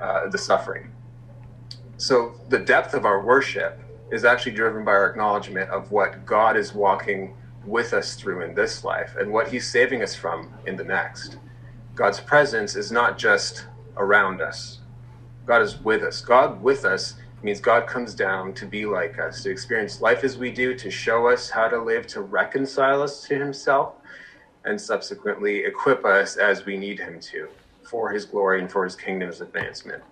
uh, 0.00 0.28
the 0.28 0.38
suffering. 0.38 0.92
So 1.96 2.34
the 2.48 2.58
depth 2.58 2.94
of 2.94 3.04
our 3.04 3.24
worship 3.24 3.80
is 4.10 4.24
actually 4.24 4.52
driven 4.52 4.84
by 4.84 4.92
our 4.92 5.10
acknowledgement 5.10 5.70
of 5.70 5.90
what 5.90 6.26
God 6.26 6.56
is 6.56 6.74
walking 6.74 7.34
with 7.66 7.92
us 7.92 8.14
through 8.14 8.42
in 8.42 8.54
this 8.54 8.84
life 8.84 9.16
and 9.18 9.32
what 9.32 9.48
He's 9.48 9.68
saving 9.68 10.02
us 10.02 10.14
from 10.14 10.52
in 10.66 10.76
the 10.76 10.84
next. 10.84 11.38
God's 11.94 12.20
presence 12.20 12.76
is 12.76 12.92
not 12.92 13.16
just 13.16 13.66
around 13.96 14.40
us, 14.40 14.80
God 15.46 15.62
is 15.62 15.80
with 15.80 16.02
us. 16.02 16.20
God 16.20 16.62
with 16.62 16.84
us 16.84 17.14
means 17.42 17.60
God 17.60 17.86
comes 17.86 18.14
down 18.14 18.54
to 18.54 18.66
be 18.66 18.86
like 18.86 19.18
us, 19.18 19.42
to 19.42 19.50
experience 19.50 20.00
life 20.00 20.24
as 20.24 20.38
we 20.38 20.50
do, 20.50 20.74
to 20.74 20.90
show 20.90 21.28
us 21.28 21.50
how 21.50 21.68
to 21.68 21.78
live, 21.78 22.06
to 22.08 22.22
reconcile 22.22 23.02
us 23.02 23.22
to 23.24 23.38
Himself, 23.38 23.94
and 24.64 24.80
subsequently 24.80 25.64
equip 25.64 26.04
us 26.04 26.36
as 26.36 26.64
we 26.64 26.76
need 26.76 26.98
Him 26.98 27.20
to. 27.20 27.48
for 27.84 28.10
his 28.10 28.24
glory 28.24 28.60
and 28.60 28.70
for 28.70 28.84
his 28.84 28.96
kingdom's 28.96 29.40
advancement. 29.40 30.02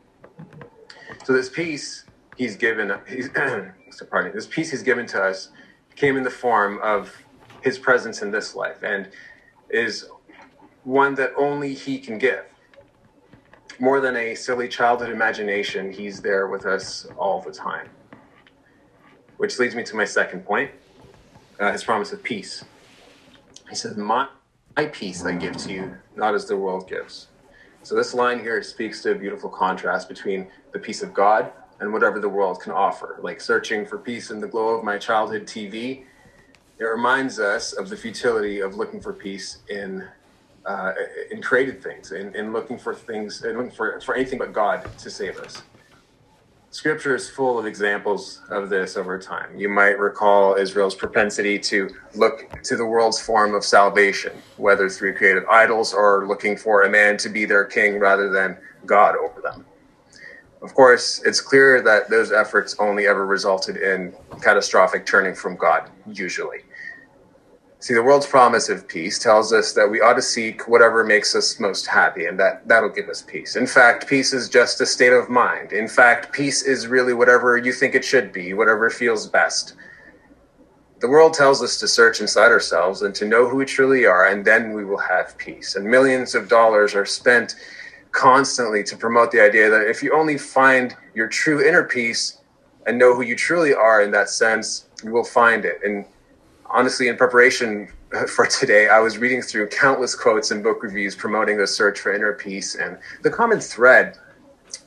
So 1.25 1.33
this 1.33 1.49
peace 1.49 2.05
he's 2.37 2.57
given, 2.57 2.93
he's, 3.09 3.29
pardon 3.31 3.73
me, 4.27 4.31
this 4.33 4.47
peace 4.47 4.71
he's 4.71 4.83
given 4.83 5.07
to 5.07 5.23
us 5.23 5.49
came 5.97 6.17
in 6.17 6.23
the 6.23 6.31
form 6.31 6.79
of 6.83 7.17
his 7.63 7.79
presence 7.79 8.23
in 8.23 8.31
this 8.31 8.55
life 8.55 8.83
and 8.83 9.09
is 9.71 10.07
one 10.85 11.15
that 11.15 11.33
only 11.37 11.75
he 11.75 11.99
can 11.99 12.19
give. 12.19 12.45
More 13.79 14.01
than 14.01 14.17
a 14.17 14.35
silly 14.35 14.69
childhood 14.69 15.11
imagination, 15.11 15.93
he's 15.93 16.21
there 16.21 16.47
with 16.49 16.67
us 16.67 17.07
all 17.17 17.41
the 17.41 17.53
time. 17.53 17.89
Which 19.39 19.59
leads 19.59 19.75
me 19.75 19.83
to 19.85 19.97
my 19.97 20.05
second 20.05 20.45
point 20.45 20.71
uh, 21.59 21.73
his 21.73 21.83
promise 21.85 22.13
of 22.13 22.23
peace. 22.23 22.65
He 23.69 23.75
says, 23.75 23.97
my, 23.97 24.29
my 24.77 24.87
peace 24.87 25.25
I 25.25 25.33
give 25.33 25.57
to 25.59 25.73
you, 25.73 25.97
not 26.17 26.35
as 26.35 26.47
the 26.47 26.57
world 26.57 26.89
gives. 26.89 27.29
So 27.83 27.95
this 27.95 28.15
line 28.15 28.39
here 28.41 28.63
speaks 28.63 29.03
to 29.03 29.13
a 29.13 29.15
beautiful 29.15 29.51
contrast 29.51 30.09
between 30.09 30.47
the 30.73 30.79
peace 30.79 31.03
of 31.03 31.13
God 31.13 31.53
and 31.81 31.93
whatever 31.93 32.21
the 32.21 32.29
world 32.29 32.61
can 32.61 32.73
offer. 32.73 33.19
Like 33.21 33.41
searching 33.41 33.85
for 33.85 33.99
peace 33.99 34.31
in 34.31 34.41
the 34.41 34.47
glow 34.47 34.69
of 34.69 34.85
my 34.85 34.99
childhood 34.99 35.47
TV, 35.47 36.05
it 36.79 36.85
reminds 36.85 37.39
us 37.39 37.73
of 37.73 37.89
the 37.89 37.97
futility 37.97 38.61
of 38.61 38.77
looking 38.77 39.01
for 39.01 39.13
peace 39.13 39.59
in 39.69 40.07
uh, 40.65 40.93
in 41.33 41.43
created 41.43 41.83
things, 41.83 42.13
in, 42.13 42.33
in 42.37 42.53
looking 42.53 42.79
for 42.79 42.95
things, 42.95 43.43
in 43.43 43.57
looking 43.57 43.73
for, 43.73 44.01
for 44.01 44.15
anything 44.15 44.39
but 44.39 44.53
God 44.53 44.87
to 44.99 45.11
save 45.11 45.37
us. 45.39 45.61
Scripture 46.73 47.15
is 47.15 47.29
full 47.29 47.59
of 47.59 47.67
examples 47.67 48.41
of 48.49 48.71
this 48.71 48.97
over 48.97 49.19
time. 49.19 49.55
You 49.59 49.69
might 49.69 49.99
recall 49.99 50.55
Israel's 50.55 50.95
propensity 50.95 51.59
to 51.59 51.91
look 52.15 52.49
to 52.63 52.77
the 52.77 52.87
world's 52.87 53.21
form 53.21 53.55
of 53.55 53.63
salvation, 53.63 54.33
whether 54.57 54.89
through 54.89 55.17
created 55.17 55.43
idols 55.51 55.93
or 55.93 56.27
looking 56.27 56.57
for 56.57 56.85
a 56.85 56.91
man 56.91 57.19
to 57.19 57.29
be 57.29 57.45
their 57.45 57.67
king 57.67 57.99
rather 57.99 58.31
than 58.31 58.57
God 58.87 59.17
over 59.17 59.43
them. 59.43 59.67
Of 60.63 60.73
course, 60.73 61.21
it's 61.27 61.43
clear 61.43 61.83
that 61.83 62.09
those 62.09 62.33
efforts 62.33 62.75
only 62.79 63.07
ever 63.07 63.27
resulted 63.27 63.77
in 63.77 64.15
catastrophic 64.41 65.05
turning 65.05 65.35
from 65.35 65.57
God, 65.57 65.91
usually. 66.07 66.61
See, 67.83 67.95
the 67.95 68.03
world's 68.05 68.29
promise 68.29 68.69
of 68.69 68.87
peace 68.87 69.19
tells 69.19 69.53
us 69.53 69.73
that 69.73 69.91
we 69.91 70.01
ought 70.01 70.15
to 70.15 70.23
seek 70.23 70.69
whatever 70.69 71.03
makes 71.03 71.35
us 71.35 71.59
most 71.59 71.85
happy, 71.85 72.27
and 72.27 72.39
that 72.39 72.69
that'll 72.69 72.89
give 72.89 73.09
us 73.09 73.23
peace. 73.23 73.57
In 73.57 73.67
fact, 73.67 74.07
peace 74.07 74.33
is 74.33 74.49
just 74.49 74.81
a 74.81 74.87
state 74.87 75.13
of 75.13 75.29
mind. 75.29 75.73
In 75.73 75.89
fact, 75.89 76.33
peace 76.33 76.63
is 76.63 76.87
really 76.87 77.13
whatever 77.13 77.57
you 77.57 77.73
think 77.73 77.97
it 77.97 78.05
should 78.05 78.33
be, 78.33 78.55
whatever 78.55 78.89
feels 78.89 79.27
best. 79.27 79.75
The 81.01 81.09
world 81.09 81.35
tells 81.35 81.61
us 81.61 81.77
to 81.81 81.89
search 81.89 82.21
inside 82.21 82.53
ourselves 82.53 83.03
and 83.03 83.17
to 83.17 83.27
know 83.27 83.49
who 83.49 83.57
we 83.57 83.65
truly 83.65 84.07
are, 84.07 84.29
and 84.29 84.45
then 84.45 84.75
we 84.75 84.85
will 84.85 84.99
have 84.99 85.37
peace. 85.37 85.75
And 85.75 85.85
millions 85.85 86.37
of 86.37 86.49
dollars 86.49 86.95
are 86.95 87.05
spent 87.05 87.57
constantly 88.13 88.85
to 88.85 88.97
promote 88.97 89.33
the 89.33 89.41
idea 89.41 89.69
that 89.69 89.89
if 89.91 90.05
you 90.05 90.15
only 90.15 90.39
find 90.39 90.95
your 91.17 91.27
true 91.27 91.67
inner 91.67 91.83
peace 91.83 92.39
and 92.87 92.97
know 92.97 93.13
who 93.13 93.23
you 93.23 93.35
truly 93.35 93.75
are 93.75 94.03
in 94.03 94.13
that 94.13 94.29
sense, 94.29 94.89
you 95.03 95.11
will 95.11 95.25
find 95.25 95.65
it. 95.65 95.81
And 95.83 96.05
honestly, 96.73 97.09
in 97.09 97.17
preparation 97.17 97.89
for 98.29 98.47
today, 98.47 98.89
I 98.89 98.99
was 98.99 99.19
reading 99.19 99.43
through 99.43 99.69
countless 99.69 100.15
quotes 100.15 100.51
and 100.51 100.63
book 100.63 100.83
reviews 100.83 101.15
promoting 101.15 101.59
the 101.59 101.67
search 101.67 102.01
for 102.01 102.13
inner 102.13 102.33
peace. 102.33 102.75
And 102.75 102.99
the 103.23 103.31
common 103.31 103.61
thread 103.61 104.19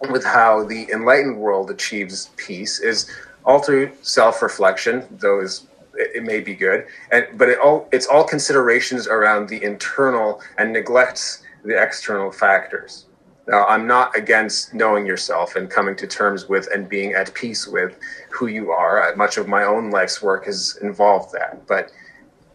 with 0.10 0.24
how 0.24 0.66
the 0.66 0.90
enlightened 0.92 1.38
world 1.38 1.70
achieves 1.72 2.32
peace 2.36 2.80
is 2.80 3.10
all 3.46 3.60
through 3.60 3.92
self-reflection, 4.02 5.06
though 5.12 5.42
is 5.42 5.68
it 5.98 6.24
may 6.24 6.42
be 6.42 6.54
good, 6.56 6.88
and 7.12 7.26
but 7.38 7.48
it 7.48 7.58
all 7.60 7.88
it's 7.94 8.08
all 8.08 8.26
considerations 8.26 9.08
around 9.08 9.48
the 9.48 9.64
internal 9.64 10.42
and 10.58 10.74
neglects 10.74 11.44
the 11.64 11.82
external 11.82 12.32
factors. 12.32 13.06
Now, 13.48 13.66
I'm 13.68 13.86
not 13.86 14.16
against 14.16 14.74
knowing 14.74 15.06
yourself 15.06 15.56
and 15.56 15.70
coming 15.70 15.96
to 15.98 16.08
terms 16.08 16.50
with 16.50 16.68
and 16.74 16.90
being 16.90 17.14
at 17.14 17.34
peace 17.36 17.68
with 17.68 17.98
who 18.32 18.48
you 18.48 18.72
are. 18.72 19.14
Much 19.16 19.38
of 19.38 19.48
my 19.48 19.64
own 19.64 19.92
life's 19.92 20.22
work 20.22 20.46
has 20.46 20.78
involved 20.82 21.32
that. 21.34 21.68
But 21.68 21.92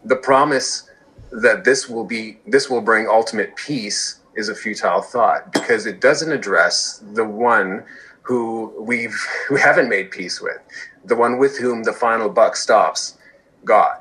the 0.03 0.17
promise 0.17 0.89
that 1.31 1.63
this 1.63 1.87
will 1.87 2.03
be 2.03 2.39
this 2.45 2.69
will 2.69 2.81
bring 2.81 3.07
ultimate 3.07 3.55
peace 3.55 4.19
is 4.35 4.49
a 4.49 4.55
futile 4.55 5.01
thought 5.01 5.51
because 5.53 5.85
it 5.85 6.01
doesn't 6.01 6.31
address 6.31 7.03
the 7.13 7.25
one 7.25 7.83
who 8.21 8.73
we've 8.79 9.17
we 9.51 9.59
haven't 9.59 9.89
made 9.89 10.11
peace 10.11 10.41
with, 10.41 10.59
the 11.05 11.15
one 11.15 11.37
with 11.37 11.57
whom 11.57 11.83
the 11.83 11.93
final 11.93 12.29
buck 12.29 12.55
stops, 12.55 13.17
God. 13.63 13.97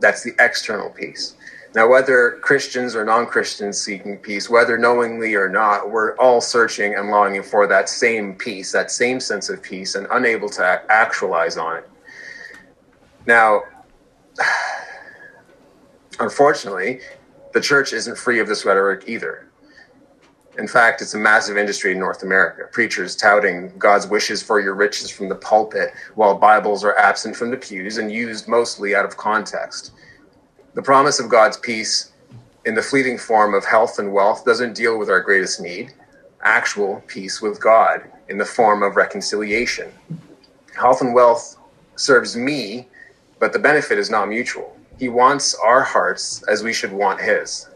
That's 0.00 0.22
the 0.22 0.32
external 0.38 0.90
peace. 0.90 1.34
Now, 1.78 1.86
whether 1.86 2.40
Christians 2.42 2.96
or 2.96 3.04
non 3.04 3.26
Christians 3.26 3.80
seeking 3.80 4.18
peace, 4.18 4.50
whether 4.50 4.76
knowingly 4.76 5.36
or 5.36 5.48
not, 5.48 5.92
we're 5.92 6.16
all 6.16 6.40
searching 6.40 6.96
and 6.96 7.12
longing 7.12 7.44
for 7.44 7.68
that 7.68 7.88
same 7.88 8.34
peace, 8.34 8.72
that 8.72 8.90
same 8.90 9.20
sense 9.20 9.48
of 9.48 9.62
peace, 9.62 9.94
and 9.94 10.08
unable 10.10 10.48
to 10.48 10.82
actualize 10.90 11.56
on 11.56 11.76
it. 11.76 11.88
Now, 13.26 13.62
unfortunately, 16.18 16.98
the 17.54 17.60
church 17.60 17.92
isn't 17.92 18.18
free 18.18 18.40
of 18.40 18.48
this 18.48 18.64
rhetoric 18.64 19.04
either. 19.06 19.48
In 20.58 20.66
fact, 20.66 21.00
it's 21.00 21.14
a 21.14 21.18
massive 21.18 21.56
industry 21.56 21.92
in 21.92 22.00
North 22.00 22.24
America. 22.24 22.64
Preachers 22.72 23.14
touting 23.14 23.72
God's 23.78 24.08
wishes 24.08 24.42
for 24.42 24.58
your 24.58 24.74
riches 24.74 25.12
from 25.12 25.28
the 25.28 25.36
pulpit, 25.36 25.92
while 26.16 26.36
Bibles 26.36 26.82
are 26.82 26.98
absent 26.98 27.36
from 27.36 27.52
the 27.52 27.56
pews 27.56 27.98
and 27.98 28.10
used 28.10 28.48
mostly 28.48 28.96
out 28.96 29.04
of 29.04 29.16
context. 29.16 29.92
The 30.78 30.84
promise 30.84 31.18
of 31.18 31.28
God's 31.28 31.56
peace 31.56 32.12
in 32.64 32.76
the 32.76 32.82
fleeting 32.82 33.18
form 33.18 33.52
of 33.52 33.64
health 33.64 33.98
and 33.98 34.12
wealth 34.12 34.44
doesn't 34.44 34.76
deal 34.76 34.96
with 34.96 35.10
our 35.10 35.20
greatest 35.20 35.60
need, 35.60 35.92
actual 36.44 37.02
peace 37.08 37.42
with 37.42 37.60
God 37.60 38.08
in 38.28 38.38
the 38.38 38.44
form 38.44 38.84
of 38.84 38.94
reconciliation. 38.94 39.90
Health 40.76 41.00
and 41.00 41.12
wealth 41.12 41.56
serves 41.96 42.36
me, 42.36 42.86
but 43.40 43.52
the 43.52 43.58
benefit 43.58 43.98
is 43.98 44.08
not 44.08 44.28
mutual. 44.28 44.78
He 45.00 45.08
wants 45.08 45.52
our 45.56 45.82
hearts 45.82 46.44
as 46.44 46.62
we 46.62 46.72
should 46.72 46.92
want 46.92 47.20
his. 47.20 47.68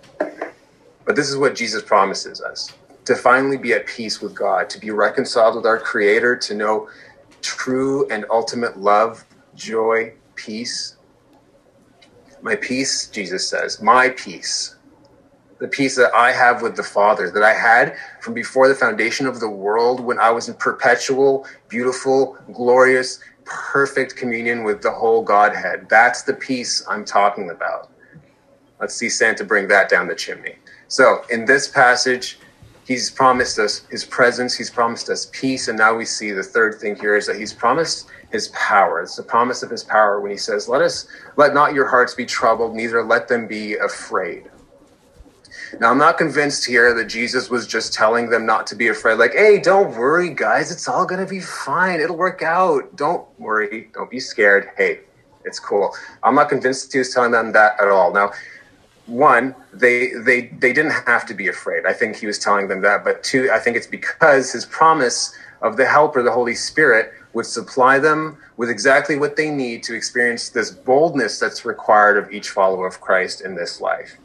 But 1.04 1.16
this 1.16 1.28
is 1.28 1.36
what 1.36 1.56
Jesus 1.56 1.82
promises 1.82 2.40
us 2.40 2.72
to 3.06 3.16
finally 3.16 3.56
be 3.56 3.72
at 3.72 3.84
peace 3.84 4.20
with 4.20 4.32
God, 4.32 4.70
to 4.70 4.78
be 4.78 4.92
reconciled 4.92 5.56
with 5.56 5.66
our 5.66 5.80
Creator, 5.80 6.36
to 6.36 6.54
know 6.54 6.88
true 7.40 8.08
and 8.10 8.24
ultimate 8.30 8.78
love, 8.78 9.24
joy, 9.56 10.12
peace, 10.36 10.94
my 12.42 12.56
peace, 12.56 13.06
Jesus 13.06 13.48
says, 13.48 13.80
my 13.80 14.10
peace, 14.10 14.76
the 15.60 15.68
peace 15.68 15.94
that 15.96 16.12
I 16.12 16.32
have 16.32 16.60
with 16.60 16.76
the 16.76 16.82
Father, 16.82 17.30
that 17.30 17.42
I 17.42 17.54
had 17.54 17.96
from 18.20 18.34
before 18.34 18.66
the 18.66 18.74
foundation 18.74 19.26
of 19.26 19.38
the 19.38 19.48
world 19.48 20.00
when 20.00 20.18
I 20.18 20.30
was 20.30 20.48
in 20.48 20.54
perpetual, 20.54 21.46
beautiful, 21.68 22.36
glorious, 22.52 23.20
perfect 23.44 24.16
communion 24.16 24.64
with 24.64 24.82
the 24.82 24.90
whole 24.90 25.22
Godhead. 25.22 25.88
That's 25.88 26.22
the 26.22 26.34
peace 26.34 26.84
I'm 26.88 27.04
talking 27.04 27.50
about. 27.50 27.90
Let's 28.80 28.96
see 28.96 29.08
Santa 29.08 29.44
bring 29.44 29.68
that 29.68 29.88
down 29.88 30.08
the 30.08 30.16
chimney. 30.16 30.56
So, 30.88 31.22
in 31.30 31.44
this 31.44 31.68
passage, 31.68 32.38
he's 32.86 33.10
promised 33.10 33.58
us 33.58 33.86
his 33.90 34.04
presence, 34.04 34.54
he's 34.54 34.70
promised 34.70 35.08
us 35.08 35.30
peace, 35.32 35.68
and 35.68 35.78
now 35.78 35.94
we 35.94 36.04
see 36.04 36.32
the 36.32 36.42
third 36.42 36.80
thing 36.80 36.96
here 36.96 37.16
is 37.16 37.26
that 37.26 37.36
he's 37.36 37.52
promised 37.52 38.08
his 38.30 38.48
power. 38.48 39.00
It's 39.00 39.16
the 39.16 39.22
promise 39.22 39.62
of 39.62 39.70
his 39.70 39.84
power 39.84 40.20
when 40.20 40.30
he 40.30 40.36
says, 40.36 40.68
Let 40.68 40.82
us 40.82 41.06
let 41.36 41.54
not 41.54 41.74
your 41.74 41.88
hearts 41.88 42.14
be 42.14 42.26
troubled, 42.26 42.74
neither 42.74 43.04
let 43.04 43.28
them 43.28 43.46
be 43.46 43.74
afraid. 43.76 44.50
Now, 45.80 45.90
I'm 45.90 45.98
not 45.98 46.18
convinced 46.18 46.66
here 46.66 46.94
that 46.94 47.06
Jesus 47.06 47.48
was 47.48 47.66
just 47.66 47.94
telling 47.94 48.28
them 48.28 48.44
not 48.44 48.66
to 48.68 48.74
be 48.76 48.88
afraid, 48.88 49.14
like, 49.14 49.32
hey, 49.32 49.58
don't 49.58 49.96
worry, 49.96 50.30
guys, 50.30 50.70
it's 50.70 50.86
all 50.88 51.06
going 51.06 51.24
to 51.24 51.30
be 51.30 51.40
fine. 51.40 52.00
It'll 52.00 52.16
work 52.16 52.42
out. 52.42 52.94
Don't 52.96 53.26
worry. 53.38 53.90
Don't 53.94 54.10
be 54.10 54.20
scared. 54.20 54.68
Hey, 54.76 55.00
it's 55.44 55.58
cool. 55.58 55.94
I'm 56.22 56.34
not 56.34 56.48
convinced 56.48 56.92
he 56.92 56.98
was 56.98 57.12
telling 57.12 57.32
them 57.32 57.52
that 57.52 57.80
at 57.80 57.88
all. 57.88 58.12
Now, 58.12 58.32
one, 59.06 59.54
they 59.72 60.12
they 60.24 60.48
they 60.58 60.72
didn't 60.72 60.92
have 61.06 61.26
to 61.26 61.34
be 61.34 61.48
afraid. 61.48 61.86
I 61.86 61.92
think 61.92 62.16
he 62.16 62.26
was 62.26 62.38
telling 62.38 62.68
them 62.68 62.82
that. 62.82 63.04
But 63.04 63.22
two, 63.22 63.50
I 63.52 63.58
think 63.58 63.76
it's 63.76 63.86
because 63.86 64.52
his 64.52 64.64
promise 64.64 65.34
of 65.60 65.76
the 65.76 65.86
helper, 65.86 66.22
the 66.22 66.32
Holy 66.32 66.54
Spirit, 66.54 67.12
would 67.32 67.46
supply 67.46 67.98
them 67.98 68.38
with 68.56 68.68
exactly 68.70 69.16
what 69.16 69.36
they 69.36 69.50
need 69.50 69.82
to 69.84 69.94
experience 69.94 70.50
this 70.50 70.70
boldness 70.70 71.38
that's 71.38 71.64
required 71.64 72.16
of 72.16 72.30
each 72.32 72.50
follower 72.50 72.86
of 72.86 73.00
Christ 73.00 73.40
in 73.40 73.54
this 73.54 73.80
life. 73.80 74.18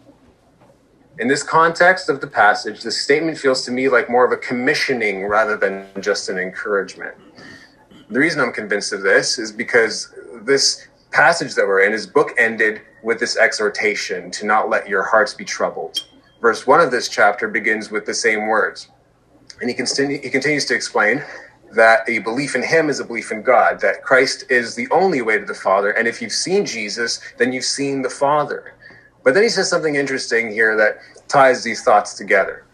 In 1.20 1.28
this 1.28 1.42
context 1.42 2.10
of 2.10 2.22
the 2.22 2.28
passage, 2.28 2.84
the 2.84 2.92
statement 2.92 3.40
feels 3.40 3.66
to 3.66 3.72
me 3.72 3.90
like 3.90 4.10
more 4.10 4.26
of 4.26 4.32
a 4.32 4.38
commissioning 4.38 5.26
rather 5.26 5.58
than 5.58 5.88
just 6.00 6.30
an 6.30 6.38
encouragement. 6.38 7.16
The 8.10 8.20
reason 8.20 8.40
I'm 8.40 8.54
convinced 8.54 8.94
of 8.94 9.02
this 9.02 9.40
is 9.40 9.52
because 9.52 10.14
this 10.44 10.88
passage 11.12 11.56
that 11.56 11.66
we're 11.68 11.82
in 11.82 11.92
his 11.92 12.08
book 12.08 12.32
ended 12.38 12.82
with 13.04 13.20
this 13.20 13.38
exhortation 13.38 14.32
to 14.32 14.46
not 14.46 14.70
let 14.70 14.88
your 14.88 15.04
hearts 15.04 15.34
be 15.34 15.46
troubled. 15.46 16.06
Verse 16.42 16.68
1 16.68 16.80
of 16.82 16.92
this 16.92 17.10
chapter 17.10 17.48
begins 17.48 17.90
with 17.90 18.06
the 18.06 18.14
same 18.14 18.48
words. 18.48 18.90
And 19.62 19.70
he, 19.70 19.76
he 19.76 20.30
continues 20.30 20.66
to 20.66 20.76
explain 20.76 21.24
that 21.74 22.08
a 22.08 22.20
belief 22.20 22.56
in 22.56 22.64
him 22.64 22.90
is 22.90 23.00
a 23.00 23.06
belief 23.06 23.32
in 23.32 23.42
God, 23.42 23.82
that 23.82 24.04
Christ 24.04 24.46
is 24.50 24.76
the 24.76 24.88
only 24.92 25.22
way 25.22 25.38
to 25.38 25.46
the 25.46 25.54
Father. 25.54 25.92
And 25.92 26.08
if 26.08 26.22
you've 26.22 26.32
seen 26.32 26.66
Jesus, 26.66 27.20
then 27.38 27.52
you've 27.52 27.66
seen 27.66 28.02
the 28.02 28.10
Father. 28.10 28.74
But 29.24 29.34
then 29.34 29.44
he 29.44 29.50
says 29.50 29.70
something 29.70 29.96
interesting 29.96 30.52
here 30.52 30.76
that 30.78 31.00
ties 31.28 31.64
these 31.64 31.84
thoughts 31.84 32.14
together. 32.14 32.66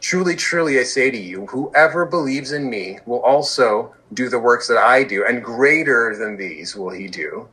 Truly, 0.00 0.34
truly, 0.34 0.80
I 0.80 0.82
say 0.82 1.12
to 1.12 1.16
you, 1.16 1.46
whoever 1.46 2.04
believes 2.04 2.50
in 2.50 2.68
me 2.68 2.98
will 3.06 3.20
also 3.20 3.94
do 4.14 4.28
the 4.28 4.40
works 4.40 4.66
that 4.66 4.78
I 4.78 5.04
do, 5.04 5.24
and 5.24 5.44
greater 5.44 6.16
than 6.16 6.36
these 6.36 6.74
will 6.74 6.90
he 6.90 7.06
do, 7.06 7.48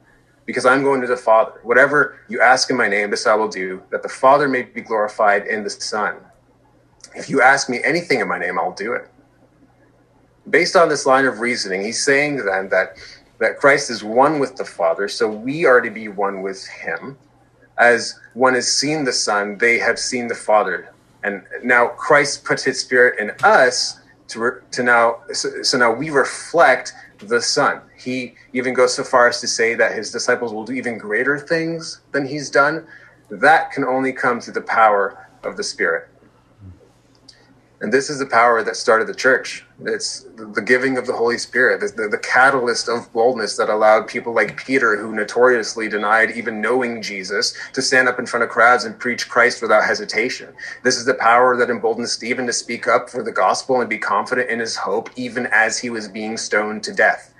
because 0.49 0.65
I'm 0.65 0.81
going 0.81 0.99
to 1.01 1.05
the 1.05 1.15
Father. 1.15 1.59
Whatever 1.61 2.21
you 2.27 2.41
ask 2.41 2.71
in 2.71 2.75
my 2.75 2.87
name, 2.87 3.11
this 3.11 3.27
I 3.27 3.35
will 3.35 3.47
do, 3.47 3.83
that 3.91 4.01
the 4.01 4.09
Father 4.09 4.47
may 4.47 4.63
be 4.63 4.81
glorified 4.81 5.45
in 5.45 5.63
the 5.63 5.69
Son. 5.69 6.15
If 7.13 7.29
you 7.29 7.39
ask 7.39 7.69
me 7.69 7.81
anything 7.83 8.19
in 8.19 8.27
my 8.27 8.39
name, 8.39 8.57
I'll 8.57 8.71
do 8.71 8.93
it. 8.93 9.07
Based 10.49 10.75
on 10.75 10.89
this 10.89 11.05
line 11.05 11.25
of 11.25 11.39
reasoning, 11.39 11.83
he's 11.83 12.03
saying 12.03 12.37
then 12.37 12.67
that, 12.69 12.97
that 13.37 13.59
Christ 13.59 13.91
is 13.91 14.03
one 14.03 14.39
with 14.39 14.55
the 14.55 14.65
Father, 14.65 15.07
so 15.07 15.29
we 15.29 15.65
are 15.65 15.81
to 15.81 15.91
be 15.91 16.07
one 16.07 16.41
with 16.41 16.65
him. 16.65 17.15
As 17.77 18.19
one 18.33 18.55
has 18.55 18.67
seen 18.67 19.03
the 19.03 19.13
Son, 19.13 19.55
they 19.59 19.77
have 19.77 19.99
seen 19.99 20.27
the 20.27 20.33
Father. 20.33 20.91
And 21.23 21.43
now 21.61 21.89
Christ 21.89 22.43
puts 22.43 22.63
his 22.63 22.81
Spirit 22.81 23.19
in 23.19 23.33
us 23.43 23.99
to, 24.29 24.63
to 24.71 24.81
now, 24.81 25.19
so, 25.31 25.61
so 25.61 25.77
now 25.77 25.93
we 25.93 26.09
reflect 26.09 26.93
the 27.21 27.41
Son. 27.41 27.81
He 27.97 28.35
even 28.53 28.73
goes 28.73 28.93
so 28.93 29.03
far 29.03 29.27
as 29.27 29.39
to 29.41 29.47
say 29.47 29.75
that 29.75 29.93
his 29.93 30.11
disciples 30.11 30.53
will 30.53 30.65
do 30.65 30.73
even 30.73 30.97
greater 30.97 31.39
things 31.39 32.01
than 32.11 32.25
he's 32.25 32.49
done. 32.49 32.85
That 33.29 33.71
can 33.71 33.83
only 33.85 34.11
come 34.11 34.41
through 34.41 34.53
the 34.53 34.61
power 34.61 35.27
of 35.43 35.57
the 35.57 35.63
Spirit. 35.63 36.08
And 37.81 37.93
this 37.93 38.09
is 38.09 38.19
the 38.19 38.25
power 38.25 38.61
that 38.61 38.75
started 38.75 39.07
the 39.07 39.15
church. 39.15 39.65
It's 39.85 40.25
the 40.35 40.61
giving 40.61 40.97
of 40.97 41.07
the 41.07 41.13
Holy 41.13 41.37
Spirit, 41.37 41.79
the, 41.79 42.09
the, 42.09 42.17
catalyst 42.17 42.89
of 42.89 43.11
boldness 43.13 43.55
that 43.55 43.69
allowed 43.69 44.09
people 44.09 44.33
like 44.33 44.57
Peter, 44.57 44.97
who 44.97 45.15
notoriously 45.15 45.87
denied 45.87 46.31
even 46.31 46.59
knowing 46.59 47.01
Jesus, 47.01 47.55
to 47.71 47.81
stand 47.81 48.09
up 48.09 48.19
in 48.19 48.25
front 48.25 48.43
of 48.43 48.49
crowds 48.49 48.83
and 48.83 48.99
preach 48.99 49.29
Christ 49.29 49.61
without 49.61 49.85
hesitation. 49.85 50.53
This 50.83 50.97
is 50.97 51.05
the 51.05 51.13
power 51.13 51.55
that 51.55 51.69
emboldened 51.69 52.09
Stephen 52.09 52.45
to 52.47 52.53
speak 52.53 52.85
up 52.85 53.09
for 53.09 53.23
the 53.23 53.31
gospel 53.31 53.79
and 53.79 53.89
be 53.89 53.97
confident 53.97 54.49
in 54.49 54.59
his 54.59 54.75
hope, 54.75 55.09
even 55.15 55.47
as 55.47 55.79
he 55.79 55.89
was 55.89 56.09
being 56.09 56.35
stoned 56.35 56.83
to 56.83 56.93
death. 56.93 57.33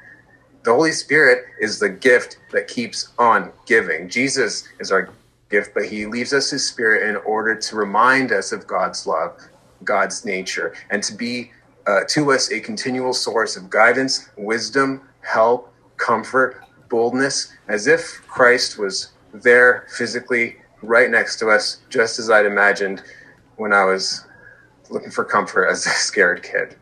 The 0.64 0.74
Holy 0.74 0.94
Spirit 0.94 1.44
is 1.60 1.80
the 1.80 1.90
gift 1.90 2.38
that 2.54 2.70
keeps 2.70 3.10
on 3.20 3.52
giving. 3.66 4.08
Jesus 4.08 4.70
is 4.80 4.90
our 4.90 5.10
gift, 5.50 5.74
but 5.74 5.86
he 5.86 6.06
leaves 6.06 6.32
us 6.32 6.50
his 6.50 6.66
spirit 6.66 7.10
in 7.10 7.18
order 7.18 7.56
to 7.56 7.76
remind 7.76 8.32
us 8.32 8.54
of 8.54 8.68
God's 8.68 9.06
love 9.06 9.38
God's 9.84 10.26
nature 10.26 10.74
and 10.90 11.02
to 11.04 11.14
be 11.14 11.52
uh, 11.88 12.02
to 12.08 12.32
us 12.32 12.52
a 12.52 12.60
continual 12.60 13.14
source 13.14 13.56
of 13.58 13.70
guidance, 13.70 14.30
wisdom, 14.38 15.02
help, 15.22 15.74
comfort, 15.98 16.64
boldness, 16.90 17.54
as 17.68 17.88
if 17.88 18.22
Christ 18.28 18.78
was 18.78 19.12
there 19.34 19.88
physically 19.90 20.58
right 20.82 21.10
next 21.10 21.38
to 21.40 21.50
us, 21.50 21.80
just 21.90 22.20
as 22.20 22.30
I'd 22.30 22.46
imagined 22.46 23.04
when 23.58 23.74
I 23.74 23.86
was 23.86 24.26
looking 24.90 25.12
for 25.12 25.24
comfort 25.24 25.68
as 25.68 25.86
a 25.86 25.90
scared 25.90 26.44
kid. 26.44 26.76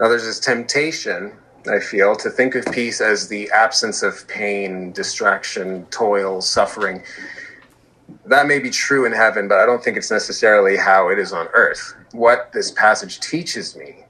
Now, 0.00 0.08
there's 0.08 0.24
this 0.24 0.40
temptation, 0.40 1.32
I 1.70 1.78
feel, 1.78 2.16
to 2.16 2.30
think 2.30 2.54
of 2.54 2.64
peace 2.72 3.00
as 3.00 3.28
the 3.28 3.50
absence 3.52 4.02
of 4.02 4.26
pain, 4.26 4.92
distraction, 4.92 5.86
toil, 5.86 6.40
suffering 6.40 7.02
that 8.26 8.46
may 8.46 8.58
be 8.58 8.70
true 8.70 9.04
in 9.04 9.12
heaven, 9.12 9.48
but 9.48 9.58
I 9.58 9.66
don't 9.66 9.82
think 9.82 9.96
it's 9.96 10.10
necessarily 10.10 10.76
how 10.76 11.08
it 11.08 11.18
is 11.18 11.32
on 11.32 11.48
earth. 11.54 11.94
What 12.12 12.52
this 12.52 12.70
passage 12.70 13.20
teaches 13.20 13.76
me 13.76 14.04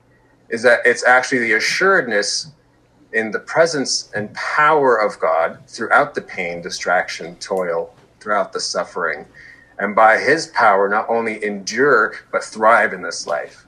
is 0.51 0.63
that 0.63 0.81
it's 0.85 1.05
actually 1.05 1.41
the 1.41 1.55
assuredness 1.55 2.51
in 3.13 3.31
the 3.31 3.39
presence 3.39 4.11
and 4.15 4.33
power 4.35 4.99
of 4.99 5.19
God 5.19 5.59
throughout 5.67 6.15
the 6.15 6.21
pain, 6.21 6.61
distraction, 6.63 7.37
toil, 7.37 7.95
throughout 8.21 8.53
the 8.53 8.61
suffering, 8.61 9.27
and 9.79 9.95
by 9.95 10.19
his 10.19 10.49
power, 10.49 10.89
not 10.89 11.09
only 11.09 11.43
endure, 11.45 12.15
but 12.31 12.45
thrive 12.45 12.93
in 12.93 13.03
this 13.03 13.27
life. 13.27 13.67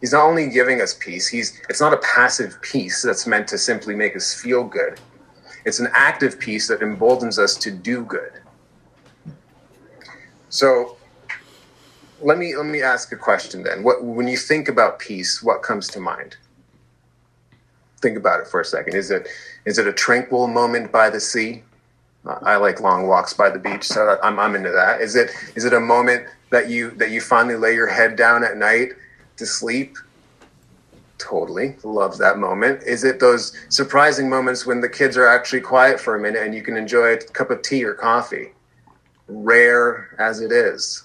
He's 0.00 0.12
not 0.12 0.24
only 0.26 0.48
giving 0.48 0.80
us 0.80 0.94
peace, 0.94 1.28
he's 1.28 1.60
it's 1.68 1.80
not 1.80 1.94
a 1.94 1.98
passive 1.98 2.60
peace 2.60 3.02
that's 3.02 3.26
meant 3.26 3.48
to 3.48 3.58
simply 3.58 3.94
make 3.94 4.16
us 4.16 4.34
feel 4.34 4.64
good. 4.64 5.00
It's 5.64 5.78
an 5.78 5.88
active 5.92 6.38
peace 6.38 6.68
that 6.68 6.82
emboldens 6.82 7.38
us 7.38 7.56
to 7.58 7.70
do 7.70 8.04
good. 8.04 8.32
So 10.54 10.96
let 12.20 12.38
me 12.38 12.54
let 12.54 12.66
me 12.66 12.80
ask 12.80 13.10
a 13.10 13.16
question 13.16 13.64
then. 13.64 13.82
What 13.82 14.04
when 14.04 14.28
you 14.28 14.36
think 14.36 14.68
about 14.68 15.00
peace, 15.00 15.42
what 15.42 15.64
comes 15.64 15.88
to 15.88 15.98
mind? 15.98 16.36
Think 18.00 18.16
about 18.16 18.38
it 18.38 18.46
for 18.46 18.60
a 18.60 18.64
second. 18.64 18.94
Is 18.94 19.10
it 19.10 19.26
is 19.64 19.78
it 19.78 19.88
a 19.88 19.92
tranquil 19.92 20.46
moment 20.46 20.92
by 20.92 21.10
the 21.10 21.18
sea? 21.18 21.64
I 22.24 22.54
like 22.54 22.80
long 22.80 23.08
walks 23.08 23.32
by 23.32 23.50
the 23.50 23.58
beach, 23.58 23.82
so 23.82 24.16
I'm 24.22 24.38
I'm 24.38 24.54
into 24.54 24.70
that. 24.70 25.00
Is 25.00 25.16
it 25.16 25.32
is 25.56 25.64
it 25.64 25.72
a 25.72 25.80
moment 25.80 26.28
that 26.50 26.70
you 26.70 26.92
that 26.98 27.10
you 27.10 27.20
finally 27.20 27.56
lay 27.56 27.74
your 27.74 27.88
head 27.88 28.14
down 28.14 28.44
at 28.44 28.56
night 28.56 28.92
to 29.38 29.46
sleep? 29.46 29.98
Totally 31.18 31.74
love 31.82 32.16
that 32.18 32.38
moment. 32.38 32.84
Is 32.84 33.02
it 33.02 33.18
those 33.18 33.56
surprising 33.70 34.30
moments 34.30 34.64
when 34.66 34.80
the 34.80 34.88
kids 34.88 35.16
are 35.16 35.26
actually 35.26 35.62
quiet 35.62 35.98
for 35.98 36.14
a 36.14 36.20
minute 36.20 36.44
and 36.44 36.54
you 36.54 36.62
can 36.62 36.76
enjoy 36.76 37.14
a 37.14 37.16
cup 37.16 37.50
of 37.50 37.60
tea 37.62 37.84
or 37.84 37.94
coffee? 37.94 38.52
Rare 39.28 40.14
as 40.18 40.40
it 40.40 40.52
is. 40.52 41.04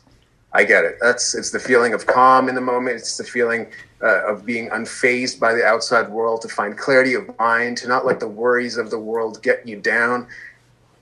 I 0.52 0.64
get 0.64 0.84
it. 0.84 0.98
That's 1.00 1.36
it's 1.36 1.52
the 1.52 1.60
feeling 1.60 1.94
of 1.94 2.08
calm 2.08 2.50
in 2.50 2.56
the 2.56 2.62
moment. 2.62 2.98
It's 2.98 3.18
the 3.18 3.24
feeling 3.24 3.68
uh, 4.02 4.32
of 4.32 4.46
being 4.46 4.70
unfazed 4.70 5.40
by 5.40 5.54
the 5.54 5.64
outside 5.64 6.10
world, 6.10 6.42
to 6.42 6.48
find 6.48 6.78
clarity 6.78 7.14
of 7.14 7.38
mind, 7.38 7.78
to 7.78 7.88
not 7.88 8.06
let 8.06 8.20
the 8.20 8.28
worries 8.28 8.78
of 8.78 8.90
the 8.90 9.00
world 9.00 9.44
get 9.44 9.68
you 9.68 9.80
down. 9.80 10.28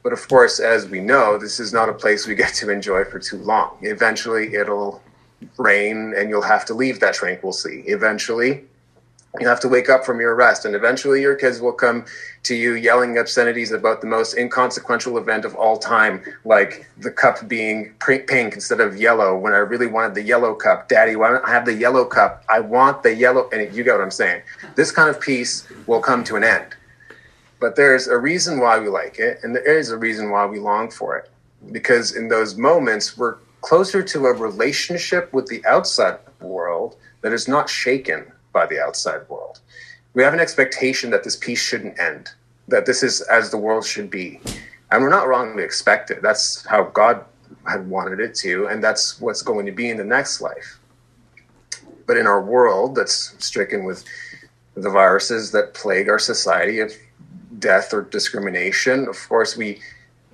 But 0.04 0.14
of 0.14 0.28
course, 0.28 0.60
as 0.60 0.88
we 0.88 1.00
know, 1.00 1.38
this 1.38 1.60
is 1.60 1.72
not 1.72 1.90
a 1.90 1.94
place 1.94 2.28
we 2.28 2.36
get 2.44 2.54
to 2.56 2.70
enjoy 2.70 3.06
for 3.06 3.20
too 3.20 3.38
long. 3.38 3.78
Eventually, 3.82 4.54
it'll 4.56 5.02
rain, 5.58 6.14
and 6.18 6.30
you'll 6.30 6.42
have 6.42 6.66
to 6.66 6.74
leave 6.74 7.00
that 7.00 7.14
tranquil 7.14 7.54
sea. 7.54 7.84
Eventually, 7.86 8.66
you 9.39 9.47
have 9.47 9.60
to 9.60 9.67
wake 9.67 9.89
up 9.89 10.06
from 10.06 10.19
your 10.19 10.36
rest 10.36 10.65
and 10.65 10.76
eventually 10.76 11.21
your 11.21 11.36
kids 11.36 11.62
will 11.62 11.73
come 11.73 12.06
to 12.43 12.56
you 12.56 12.73
yelling 12.73 13.17
obscenities 13.17 13.71
about 13.71 14.02
the 14.02 14.08
most 14.08 14.38
inconsequential 14.38 15.17
event 15.17 15.45
of 15.45 15.56
all 15.56 15.78
time 15.78 16.21
like 16.45 16.88
the 16.97 17.12
cup 17.12 17.47
being 17.47 17.93
pink 18.00 18.54
instead 18.54 18.80
of 18.80 18.97
yellow 18.97 19.38
when 19.38 19.54
i 19.54 19.58
really 19.58 19.88
wanted 19.88 20.15
the 20.15 20.21
yellow 20.21 20.54
cup. 20.54 20.89
Daddy 20.89 21.15
why 21.15 21.30
don't 21.32 21.45
i 21.45 21.52
have 21.52 21.65
the 21.65 21.73
yellow 21.73 22.06
cup? 22.06 22.43
I 22.50 22.60
want 22.60 23.04
the 23.04 23.13
yellow 23.13 23.50
and 23.52 23.73
you 23.76 23.84
get 23.84 23.93
what 23.93 24.02
i'm 24.02 24.12
saying. 24.12 24.41
This 24.76 24.91
kind 24.91 25.10
of 25.10 25.19
peace 25.19 25.67
will 25.86 26.02
come 26.02 26.23
to 26.26 26.36
an 26.36 26.43
end. 26.43 26.76
But 27.60 27.76
there's 27.76 28.08
a 28.08 28.17
reason 28.17 28.60
why 28.60 28.80
we 28.80 28.88
like 28.88 29.19
it 29.19 29.39
and 29.43 29.56
there 29.56 29.78
is 29.78 29.89
a 29.89 29.97
reason 29.97 30.30
why 30.30 30.45
we 30.45 30.60
long 30.60 30.89
for 30.91 31.17
it 31.17 31.30
because 31.71 32.15
in 32.15 32.28
those 32.28 32.56
moments 32.56 33.17
we're 33.17 33.38
closer 33.62 34.04
to 34.04 34.26
a 34.28 34.34
relationship 34.34 35.34
with 35.34 35.47
the 35.47 35.65
outside 35.65 36.19
world 36.39 36.95
that 37.21 37.34
is 37.34 37.47
not 37.47 37.69
shaken 37.69 38.32
by 38.58 38.65
the 38.65 38.80
outside 38.86 39.22
world. 39.30 39.60
We 40.15 40.24
have 40.24 40.34
an 40.34 40.39
expectation 40.39 41.12
that 41.12 41.24
this 41.24 41.36
peace 41.36 41.62
shouldn't 41.62 42.00
end, 42.00 42.32
that 42.67 42.88
this 42.88 43.04
is 43.04 43.22
as 43.22 43.52
the 43.52 43.63
world 43.67 43.86
should 43.86 44.10
be. 44.10 44.39
And 44.89 45.02
we're 45.02 45.17
not 45.20 45.28
wrong 45.28 45.56
to 45.56 45.63
expect 45.63 46.10
it. 46.10 46.24
That's 46.24 46.65
how 46.65 46.82
God 47.02 47.24
had 47.72 47.88
wanted 47.88 48.20
it 48.20 48.34
to, 48.43 48.67
and 48.67 48.84
that's 48.84 49.22
what's 49.22 49.43
going 49.43 49.65
to 49.67 49.72
be 49.72 49.89
in 49.89 49.98
the 49.98 50.12
next 50.17 50.41
life. 50.41 50.80
But 52.08 52.17
in 52.17 52.26
our 52.26 52.41
world 52.41 52.96
that's 52.96 53.36
stricken 53.46 53.84
with 53.84 54.04
the 54.76 54.89
viruses 54.89 55.52
that 55.52 55.74
plague 55.74 56.10
our 56.10 56.20
society 56.20 56.80
of 56.80 56.91
death 57.60 57.93
or 57.93 58.02
discrimination, 58.02 59.08
of 59.08 59.17
course, 59.30 59.56
we 59.56 59.82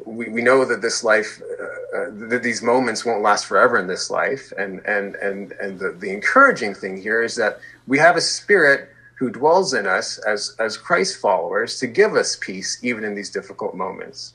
we, 0.06 0.30
we 0.30 0.42
know 0.42 0.66
that 0.66 0.82
this 0.82 1.04
life, 1.04 1.42
uh, 1.42 1.73
uh, 1.94 2.06
that 2.30 2.42
these 2.44 2.64
moments 2.64 3.06
won't 3.06 3.22
last 3.22 3.46
forever 3.46 3.78
in 3.78 3.88
this 3.88 4.10
life. 4.10 4.52
And, 4.58 4.82
and, 4.86 5.16
and, 5.16 5.52
and 5.54 5.80
the, 5.80 5.92
the 5.92 6.12
encouraging 6.12 6.74
thing 6.74 7.02
here 7.02 7.22
is 7.22 7.36
that 7.36 7.60
we 7.88 7.98
have 8.00 8.16
a 8.16 8.22
spirit 8.22 8.90
who 9.16 9.30
dwells 9.30 9.74
in 9.74 9.86
us 9.86 10.18
as, 10.20 10.56
as 10.60 10.76
Christ 10.76 11.22
followers 11.22 11.80
to 11.80 11.88
give 11.88 12.16
us 12.16 12.36
peace 12.36 12.80
even 12.84 13.04
in 13.04 13.16
these 13.16 13.30
difficult 13.30 13.76
moments. 13.76 14.34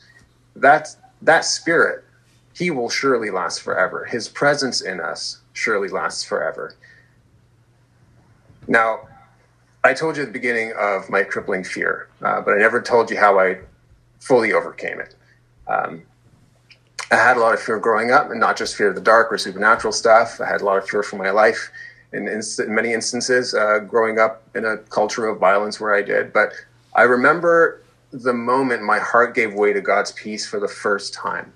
That, 0.57 0.95
that 1.23 1.45
spirit, 1.45 2.05
he 2.55 2.71
will 2.71 2.89
surely 2.89 3.31
last 3.31 3.63
forever. 3.63 4.05
His 4.05 4.29
presence 4.29 4.81
in 4.81 5.01
us 5.01 5.39
surely 5.53 5.89
lasts 5.89 6.25
forever. 6.25 6.75
Now, 8.67 9.09
I 9.85 9.95
told 9.95 10.17
you 10.17 10.23
at 10.23 10.27
the 10.27 10.33
beginning 10.33 10.73
of 10.79 11.09
my 11.09 11.23
crippling 11.23 11.65
fear, 11.65 12.09
uh, 12.23 12.41
but 12.41 12.55
I 12.55 12.59
never 12.59 12.83
told 12.83 13.11
you 13.11 13.19
how 13.19 13.39
I 13.39 13.59
fully 14.21 14.53
overcame 14.53 15.01
it. 15.01 15.15
Um, 15.67 16.03
I 17.11 17.17
had 17.17 17.37
a 17.37 17.41
lot 17.41 17.55
of 17.55 17.61
fear 17.61 17.79
growing 17.79 18.11
up, 18.11 18.31
and 18.31 18.39
not 18.39 18.57
just 18.57 18.77
fear 18.77 18.89
of 18.89 18.95
the 18.95 19.01
dark 19.01 19.33
or 19.33 19.39
supernatural 19.39 19.93
stuff. 19.93 20.41
I 20.41 20.47
had 20.47 20.61
a 20.61 20.65
lot 20.65 20.77
of 20.77 20.89
fear 20.89 21.03
for 21.03 21.17
my 21.17 21.31
life 21.31 21.71
in, 22.13 22.29
in, 22.29 22.43
in 22.59 22.75
many 22.75 22.93
instances 22.93 23.55
uh, 23.55 23.79
growing 23.81 24.19
up 24.19 24.43
in 24.55 24.65
a 24.65 24.77
culture 24.77 25.27
of 25.27 25.39
violence 25.39 25.81
where 25.81 25.95
I 25.95 26.03
did. 26.03 26.33
But 26.33 26.53
I 26.95 27.03
remember 27.03 27.83
the 28.11 28.33
moment 28.33 28.83
my 28.83 28.99
heart 28.99 29.35
gave 29.35 29.55
way 29.55 29.73
to 29.73 29.81
God's 29.81 30.13
peace 30.13 30.47
for 30.47 30.61
the 30.61 30.69
first 30.69 31.15
time. 31.15 31.53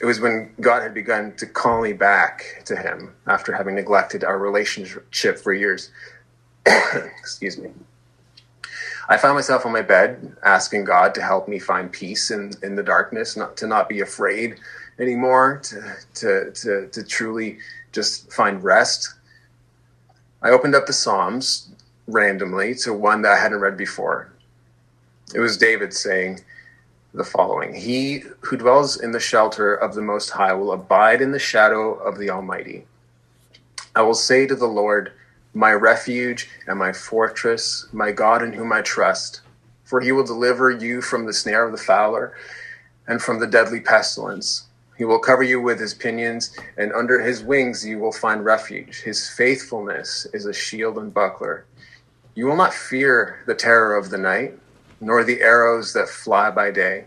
It 0.00 0.04
was 0.04 0.20
when 0.20 0.52
God 0.60 0.82
had 0.82 0.92
begun 0.92 1.34
to 1.36 1.46
call 1.46 1.80
me 1.80 1.94
back 1.94 2.62
to 2.66 2.76
Him 2.76 3.14
after 3.26 3.52
having 3.52 3.74
neglected 3.74 4.24
our 4.24 4.38
relationship 4.38 5.38
for 5.38 5.54
years. 5.54 5.90
Excuse 6.66 7.56
me. 7.56 7.70
I 9.08 9.16
found 9.16 9.36
myself 9.36 9.64
on 9.64 9.72
my 9.72 9.82
bed 9.82 10.36
asking 10.42 10.84
God 10.84 11.14
to 11.14 11.22
help 11.22 11.48
me 11.48 11.58
find 11.58 11.92
peace 11.92 12.30
in, 12.30 12.52
in 12.62 12.74
the 12.74 12.82
darkness, 12.82 13.36
not 13.36 13.56
to 13.58 13.66
not 13.66 13.88
be 13.88 14.00
afraid 14.00 14.56
anymore 14.98 15.60
to, 15.64 15.96
to, 16.14 16.50
to, 16.52 16.88
to 16.88 17.04
truly 17.04 17.58
just 17.92 18.32
find 18.32 18.62
rest. 18.64 19.14
I 20.42 20.50
opened 20.50 20.74
up 20.74 20.86
the 20.86 20.92
Psalms 20.92 21.68
randomly 22.06 22.74
to 22.76 22.92
one 22.92 23.22
that 23.22 23.32
I 23.32 23.40
hadn't 23.40 23.60
read 23.60 23.76
before. 23.76 24.32
It 25.34 25.40
was 25.40 25.56
David 25.56 25.92
saying 25.92 26.40
the 27.14 27.24
following 27.24 27.74
He 27.74 28.24
who 28.40 28.56
dwells 28.56 29.00
in 29.00 29.12
the 29.12 29.20
shelter 29.20 29.74
of 29.74 29.94
the 29.94 30.02
Most 30.02 30.30
High 30.30 30.52
will 30.52 30.72
abide 30.72 31.20
in 31.20 31.32
the 31.32 31.38
shadow 31.38 31.94
of 31.94 32.18
the 32.18 32.30
Almighty. 32.30 32.86
I 33.94 34.02
will 34.02 34.14
say 34.14 34.46
to 34.46 34.54
the 34.54 34.66
Lord, 34.66 35.12
My 35.56 35.72
refuge 35.72 36.50
and 36.66 36.78
my 36.78 36.92
fortress, 36.92 37.86
my 37.90 38.12
God 38.12 38.42
in 38.42 38.52
whom 38.52 38.74
I 38.74 38.82
trust, 38.82 39.40
for 39.84 40.02
he 40.02 40.12
will 40.12 40.22
deliver 40.22 40.70
you 40.70 41.00
from 41.00 41.24
the 41.24 41.32
snare 41.32 41.64
of 41.64 41.72
the 41.72 41.82
fowler 41.82 42.34
and 43.08 43.22
from 43.22 43.40
the 43.40 43.46
deadly 43.46 43.80
pestilence. 43.80 44.66
He 44.98 45.06
will 45.06 45.18
cover 45.18 45.42
you 45.42 45.58
with 45.62 45.80
his 45.80 45.94
pinions, 45.94 46.54
and 46.76 46.92
under 46.92 47.20
his 47.20 47.42
wings 47.42 47.86
you 47.86 47.98
will 47.98 48.12
find 48.12 48.44
refuge. 48.44 49.00
His 49.00 49.30
faithfulness 49.30 50.26
is 50.34 50.44
a 50.44 50.52
shield 50.52 50.98
and 50.98 51.14
buckler. 51.14 51.64
You 52.34 52.44
will 52.44 52.56
not 52.56 52.74
fear 52.74 53.42
the 53.46 53.54
terror 53.54 53.96
of 53.96 54.10
the 54.10 54.18
night, 54.18 54.58
nor 55.00 55.24
the 55.24 55.40
arrows 55.40 55.94
that 55.94 56.10
fly 56.10 56.50
by 56.50 56.70
day, 56.70 57.06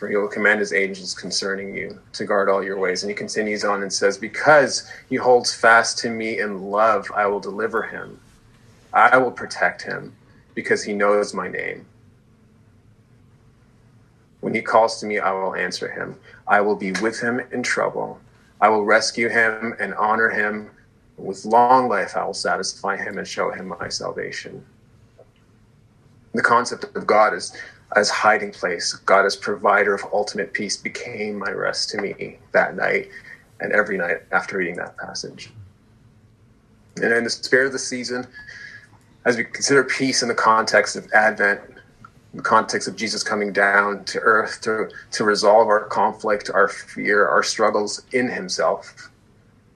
for 0.00 0.08
he 0.08 0.16
will 0.16 0.28
command 0.28 0.58
his 0.58 0.72
angels 0.72 1.12
concerning 1.12 1.76
you 1.76 2.00
to 2.14 2.24
guard 2.24 2.48
all 2.48 2.64
your 2.64 2.78
ways. 2.78 3.02
And 3.02 3.10
he 3.10 3.14
continues 3.14 3.64
on 3.64 3.82
and 3.82 3.92
says, 3.92 4.16
Because 4.16 4.90
he 5.10 5.16
holds 5.16 5.54
fast 5.54 5.98
to 5.98 6.08
me 6.08 6.40
in 6.40 6.62
love, 6.62 7.12
I 7.14 7.26
will 7.26 7.38
deliver 7.38 7.82
him. 7.82 8.18
I 8.94 9.18
will 9.18 9.30
protect 9.30 9.82
him, 9.82 10.16
because 10.54 10.82
he 10.82 10.94
knows 10.94 11.34
my 11.34 11.48
name. 11.48 11.84
When 14.40 14.54
he 14.54 14.62
calls 14.62 14.98
to 15.00 15.06
me, 15.06 15.18
I 15.18 15.32
will 15.32 15.54
answer 15.54 15.90
him. 15.90 16.16
I 16.48 16.62
will 16.62 16.76
be 16.76 16.92
with 16.92 17.20
him 17.20 17.42
in 17.52 17.62
trouble. 17.62 18.18
I 18.58 18.70
will 18.70 18.86
rescue 18.86 19.28
him 19.28 19.74
and 19.78 19.92
honor 19.92 20.30
him. 20.30 20.70
With 21.18 21.44
long 21.44 21.90
life, 21.90 22.16
I 22.16 22.24
will 22.24 22.32
satisfy 22.32 22.96
him 22.96 23.18
and 23.18 23.28
show 23.28 23.50
him 23.50 23.68
my 23.78 23.90
salvation. 23.90 24.64
The 26.32 26.40
concept 26.40 26.96
of 26.96 27.06
God 27.06 27.34
as, 27.34 27.54
as 27.96 28.08
hiding 28.10 28.52
place, 28.52 28.94
God 28.94 29.24
as 29.26 29.36
provider 29.36 29.94
of 29.94 30.04
ultimate 30.12 30.52
peace, 30.52 30.76
became 30.76 31.38
my 31.38 31.50
rest 31.50 31.90
to 31.90 32.00
me 32.00 32.38
that 32.52 32.76
night 32.76 33.08
and 33.60 33.72
every 33.72 33.98
night 33.98 34.18
after 34.32 34.58
reading 34.58 34.76
that 34.76 34.96
passage. 34.96 35.50
And 36.96 37.12
in 37.12 37.24
the 37.24 37.30
spirit 37.30 37.66
of 37.66 37.72
the 37.72 37.78
season, 37.78 38.26
as 39.24 39.36
we 39.36 39.44
consider 39.44 39.84
peace 39.84 40.22
in 40.22 40.28
the 40.28 40.34
context 40.34 40.96
of 40.96 41.10
Advent, 41.12 41.60
the 42.34 42.42
context 42.42 42.86
of 42.86 42.96
Jesus 42.96 43.22
coming 43.22 43.52
down 43.52 44.04
to 44.04 44.20
earth 44.20 44.60
to, 44.62 44.88
to 45.12 45.24
resolve 45.24 45.68
our 45.68 45.84
conflict, 45.86 46.50
our 46.52 46.68
fear, 46.68 47.26
our 47.26 47.42
struggles 47.42 48.02
in 48.12 48.28
himself. 48.28 49.09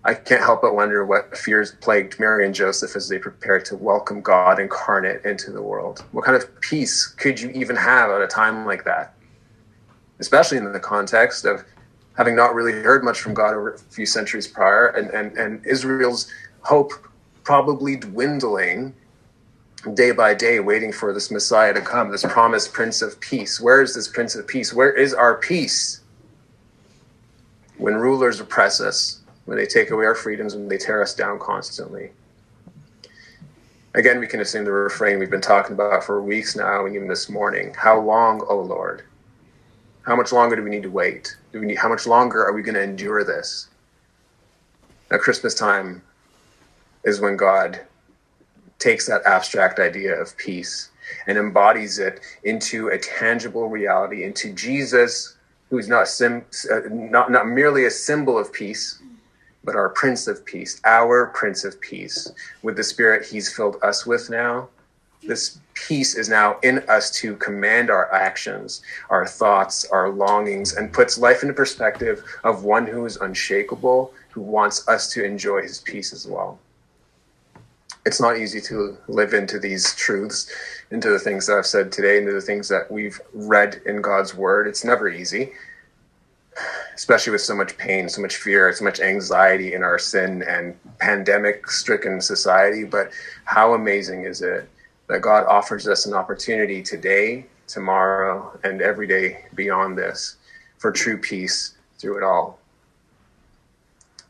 I 0.06 0.12
can't 0.12 0.42
help 0.42 0.60
but 0.60 0.74
wonder 0.74 1.06
what 1.06 1.36
fears 1.36 1.72
plagued 1.80 2.20
Mary 2.20 2.44
and 2.44 2.54
Joseph 2.54 2.94
as 2.94 3.08
they 3.08 3.18
prepared 3.18 3.64
to 3.66 3.76
welcome 3.76 4.20
God 4.20 4.60
incarnate 4.60 5.24
into 5.24 5.50
the 5.50 5.62
world. 5.62 6.04
What 6.12 6.26
kind 6.26 6.36
of 6.36 6.60
peace 6.60 7.06
could 7.06 7.40
you 7.40 7.48
even 7.50 7.74
have 7.76 8.10
at 8.10 8.20
a 8.20 8.26
time 8.26 8.66
like 8.66 8.84
that? 8.84 9.14
Especially 10.18 10.58
in 10.58 10.70
the 10.70 10.78
context 10.78 11.46
of 11.46 11.64
having 12.18 12.36
not 12.36 12.54
really 12.54 12.72
heard 12.72 13.02
much 13.02 13.18
from 13.18 13.32
God 13.32 13.54
over 13.54 13.74
a 13.74 13.78
few 13.78 14.04
centuries 14.04 14.46
prior 14.46 14.88
and, 14.88 15.08
and, 15.10 15.38
and 15.38 15.64
Israel's 15.64 16.30
hope 16.60 16.92
probably 17.42 17.96
dwindling 17.96 18.94
day 19.94 20.10
by 20.12 20.34
day 20.34 20.60
waiting 20.60 20.92
for 20.92 21.14
this 21.14 21.30
Messiah 21.30 21.72
to 21.72 21.80
come, 21.80 22.10
this 22.10 22.24
promised 22.24 22.74
Prince 22.74 23.00
of 23.00 23.18
Peace. 23.20 23.58
Where 23.58 23.80
is 23.80 23.94
this 23.94 24.08
Prince 24.08 24.34
of 24.34 24.46
Peace? 24.46 24.72
Where 24.72 24.92
is 24.92 25.14
our 25.14 25.36
peace? 25.36 26.02
When 27.78 27.94
rulers 27.94 28.38
oppress 28.38 28.80
us, 28.80 29.23
when 29.44 29.58
they 29.58 29.66
take 29.66 29.90
away 29.90 30.04
our 30.04 30.14
freedoms, 30.14 30.54
and 30.54 30.70
they 30.70 30.78
tear 30.78 31.02
us 31.02 31.14
down 31.14 31.38
constantly. 31.38 32.10
Again, 33.94 34.18
we 34.18 34.26
can 34.26 34.40
assume 34.40 34.64
the 34.64 34.72
refrain 34.72 35.18
we've 35.18 35.30
been 35.30 35.40
talking 35.40 35.74
about 35.74 36.02
for 36.02 36.20
weeks 36.22 36.56
now, 36.56 36.84
and 36.84 36.96
even 36.96 37.08
this 37.08 37.28
morning. 37.28 37.74
How 37.74 38.00
long, 38.00 38.40
O 38.42 38.46
oh 38.48 38.60
Lord? 38.60 39.02
How 40.02 40.16
much 40.16 40.32
longer 40.32 40.56
do 40.56 40.62
we 40.62 40.70
need 40.70 40.82
to 40.82 40.90
wait? 40.90 41.36
Do 41.52 41.60
we 41.60 41.66
need, 41.66 41.78
how 41.78 41.88
much 41.88 42.06
longer 42.06 42.44
are 42.44 42.52
we 42.52 42.62
going 42.62 42.74
to 42.74 42.82
endure 42.82 43.24
this? 43.24 43.68
Now, 45.10 45.18
Christmas 45.18 45.54
time 45.54 46.02
is 47.04 47.20
when 47.20 47.36
God 47.36 47.80
takes 48.78 49.06
that 49.06 49.22
abstract 49.26 49.78
idea 49.78 50.20
of 50.20 50.36
peace 50.36 50.90
and 51.26 51.38
embodies 51.38 51.98
it 51.98 52.20
into 52.42 52.88
a 52.88 52.98
tangible 52.98 53.68
reality, 53.68 54.24
into 54.24 54.52
Jesus, 54.52 55.36
who's 55.70 55.88
not, 55.88 56.08
sim, 56.08 56.44
uh, 56.70 56.80
not, 56.90 57.30
not 57.30 57.46
merely 57.46 57.86
a 57.86 57.90
symbol 57.90 58.38
of 58.38 58.52
peace, 58.52 59.00
but 59.64 59.74
our 59.74 59.88
Prince 59.88 60.26
of 60.26 60.44
Peace, 60.44 60.80
our 60.84 61.26
Prince 61.26 61.64
of 61.64 61.80
Peace. 61.80 62.30
With 62.62 62.76
the 62.76 62.84
Spirit 62.84 63.26
He's 63.26 63.52
filled 63.52 63.76
us 63.82 64.06
with 64.06 64.30
now, 64.30 64.68
this 65.22 65.58
peace 65.72 66.14
is 66.14 66.28
now 66.28 66.58
in 66.62 66.78
us 66.88 67.10
to 67.12 67.36
command 67.36 67.90
our 67.90 68.12
actions, 68.12 68.82
our 69.10 69.26
thoughts, 69.26 69.84
our 69.86 70.10
longings, 70.10 70.74
and 70.74 70.92
puts 70.92 71.18
life 71.18 71.42
into 71.42 71.54
perspective 71.54 72.22
of 72.44 72.64
one 72.64 72.86
who 72.86 73.06
is 73.06 73.16
unshakable, 73.16 74.12
who 74.30 74.42
wants 74.42 74.86
us 74.86 75.10
to 75.12 75.24
enjoy 75.24 75.62
His 75.62 75.80
peace 75.80 76.12
as 76.12 76.26
well 76.26 76.58
it's 78.06 78.20
not 78.20 78.38
easy 78.38 78.60
to 78.60 78.96
live 79.08 79.32
into 79.32 79.58
these 79.58 79.94
truths, 79.94 80.50
into 80.90 81.10
the 81.10 81.18
things 81.18 81.46
that 81.46 81.56
I've 81.56 81.66
said 81.66 81.90
today, 81.90 82.18
into 82.18 82.32
the 82.32 82.40
things 82.40 82.68
that 82.68 82.90
we've 82.90 83.20
read 83.32 83.80
in 83.86 84.02
God's 84.02 84.34
word. 84.34 84.66
It's 84.66 84.84
never 84.84 85.08
easy, 85.08 85.52
especially 86.94 87.32
with 87.32 87.40
so 87.40 87.54
much 87.54 87.76
pain, 87.76 88.08
so 88.08 88.22
much 88.22 88.36
fear, 88.36 88.72
so 88.72 88.84
much 88.84 89.00
anxiety 89.00 89.74
in 89.74 89.82
our 89.82 89.98
sin 89.98 90.42
and 90.42 90.76
pandemic 90.98 91.68
stricken 91.68 92.20
society. 92.20 92.84
But 92.84 93.10
how 93.44 93.74
amazing 93.74 94.24
is 94.24 94.42
it 94.42 94.68
that 95.08 95.22
God 95.22 95.46
offers 95.46 95.88
us 95.88 96.06
an 96.06 96.14
opportunity 96.14 96.82
today, 96.82 97.46
tomorrow, 97.66 98.58
and 98.64 98.80
every 98.80 99.06
day 99.06 99.46
beyond 99.54 99.98
this 99.98 100.36
for 100.78 100.92
true 100.92 101.18
peace 101.18 101.74
through 101.98 102.18
it 102.18 102.22
all? 102.22 102.58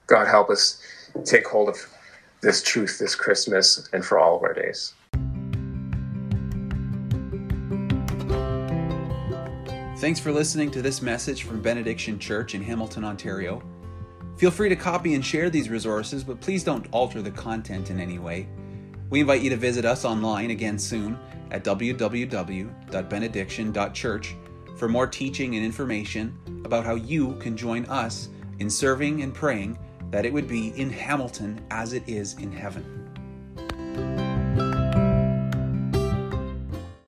God, 0.07 0.27
help 0.27 0.51
us 0.51 0.83
take 1.25 1.47
hold 1.47 1.69
of 1.69 1.77
this 2.41 2.63
truth 2.63 2.99
this 2.99 3.15
Christmas 3.15 3.89
and 3.93 4.05
for 4.05 4.19
all 4.19 4.37
of 4.37 4.43
our 4.43 4.53
days. 4.53 4.93
Thanks 10.05 10.21
for 10.21 10.33
listening 10.33 10.71
to 10.73 10.83
this 10.83 11.01
message 11.01 11.45
from 11.45 11.63
Benediction 11.63 12.19
Church 12.19 12.55
in 12.55 12.63
Hamilton, 12.63 13.07
Ontario. 13.07 13.63
Feel 14.37 14.51
free 14.51 14.69
to 14.69 14.77
copy 14.77 15.15
and 15.15 15.25
share 15.25 15.49
these 15.49 15.71
resources, 15.71 16.23
but 16.23 16.43
please 16.43 16.63
don't 16.63 16.87
alter 16.93 17.23
the 17.23 17.31
content 17.31 17.89
in 17.89 17.99
any 17.99 18.19
way. 18.19 18.47
We 19.09 19.21
invite 19.21 19.41
you 19.41 19.49
to 19.49 19.57
visit 19.57 19.87
us 19.87 20.05
online 20.05 20.51
again 20.51 20.79
soon 20.79 21.19
at 21.51 21.65
www.benediction.church 21.65 24.37
for 24.77 24.89
more 24.89 25.07
teaching 25.07 25.57
and 25.57 25.65
information 25.65 26.39
about 26.67 26.85
how 26.85 26.97
you 26.97 27.33
can 27.37 27.57
join 27.57 27.87
us 27.87 28.29
in 28.59 28.69
serving 28.69 29.23
and 29.23 29.33
praying 29.33 29.79
that 30.11 30.27
it 30.27 30.33
would 30.35 30.49
be 30.49 30.79
in 30.79 30.91
Hamilton 30.91 31.65
as 31.71 31.95
it 31.95 32.07
is 32.07 32.35
in 32.35 32.53
heaven. 32.53 34.24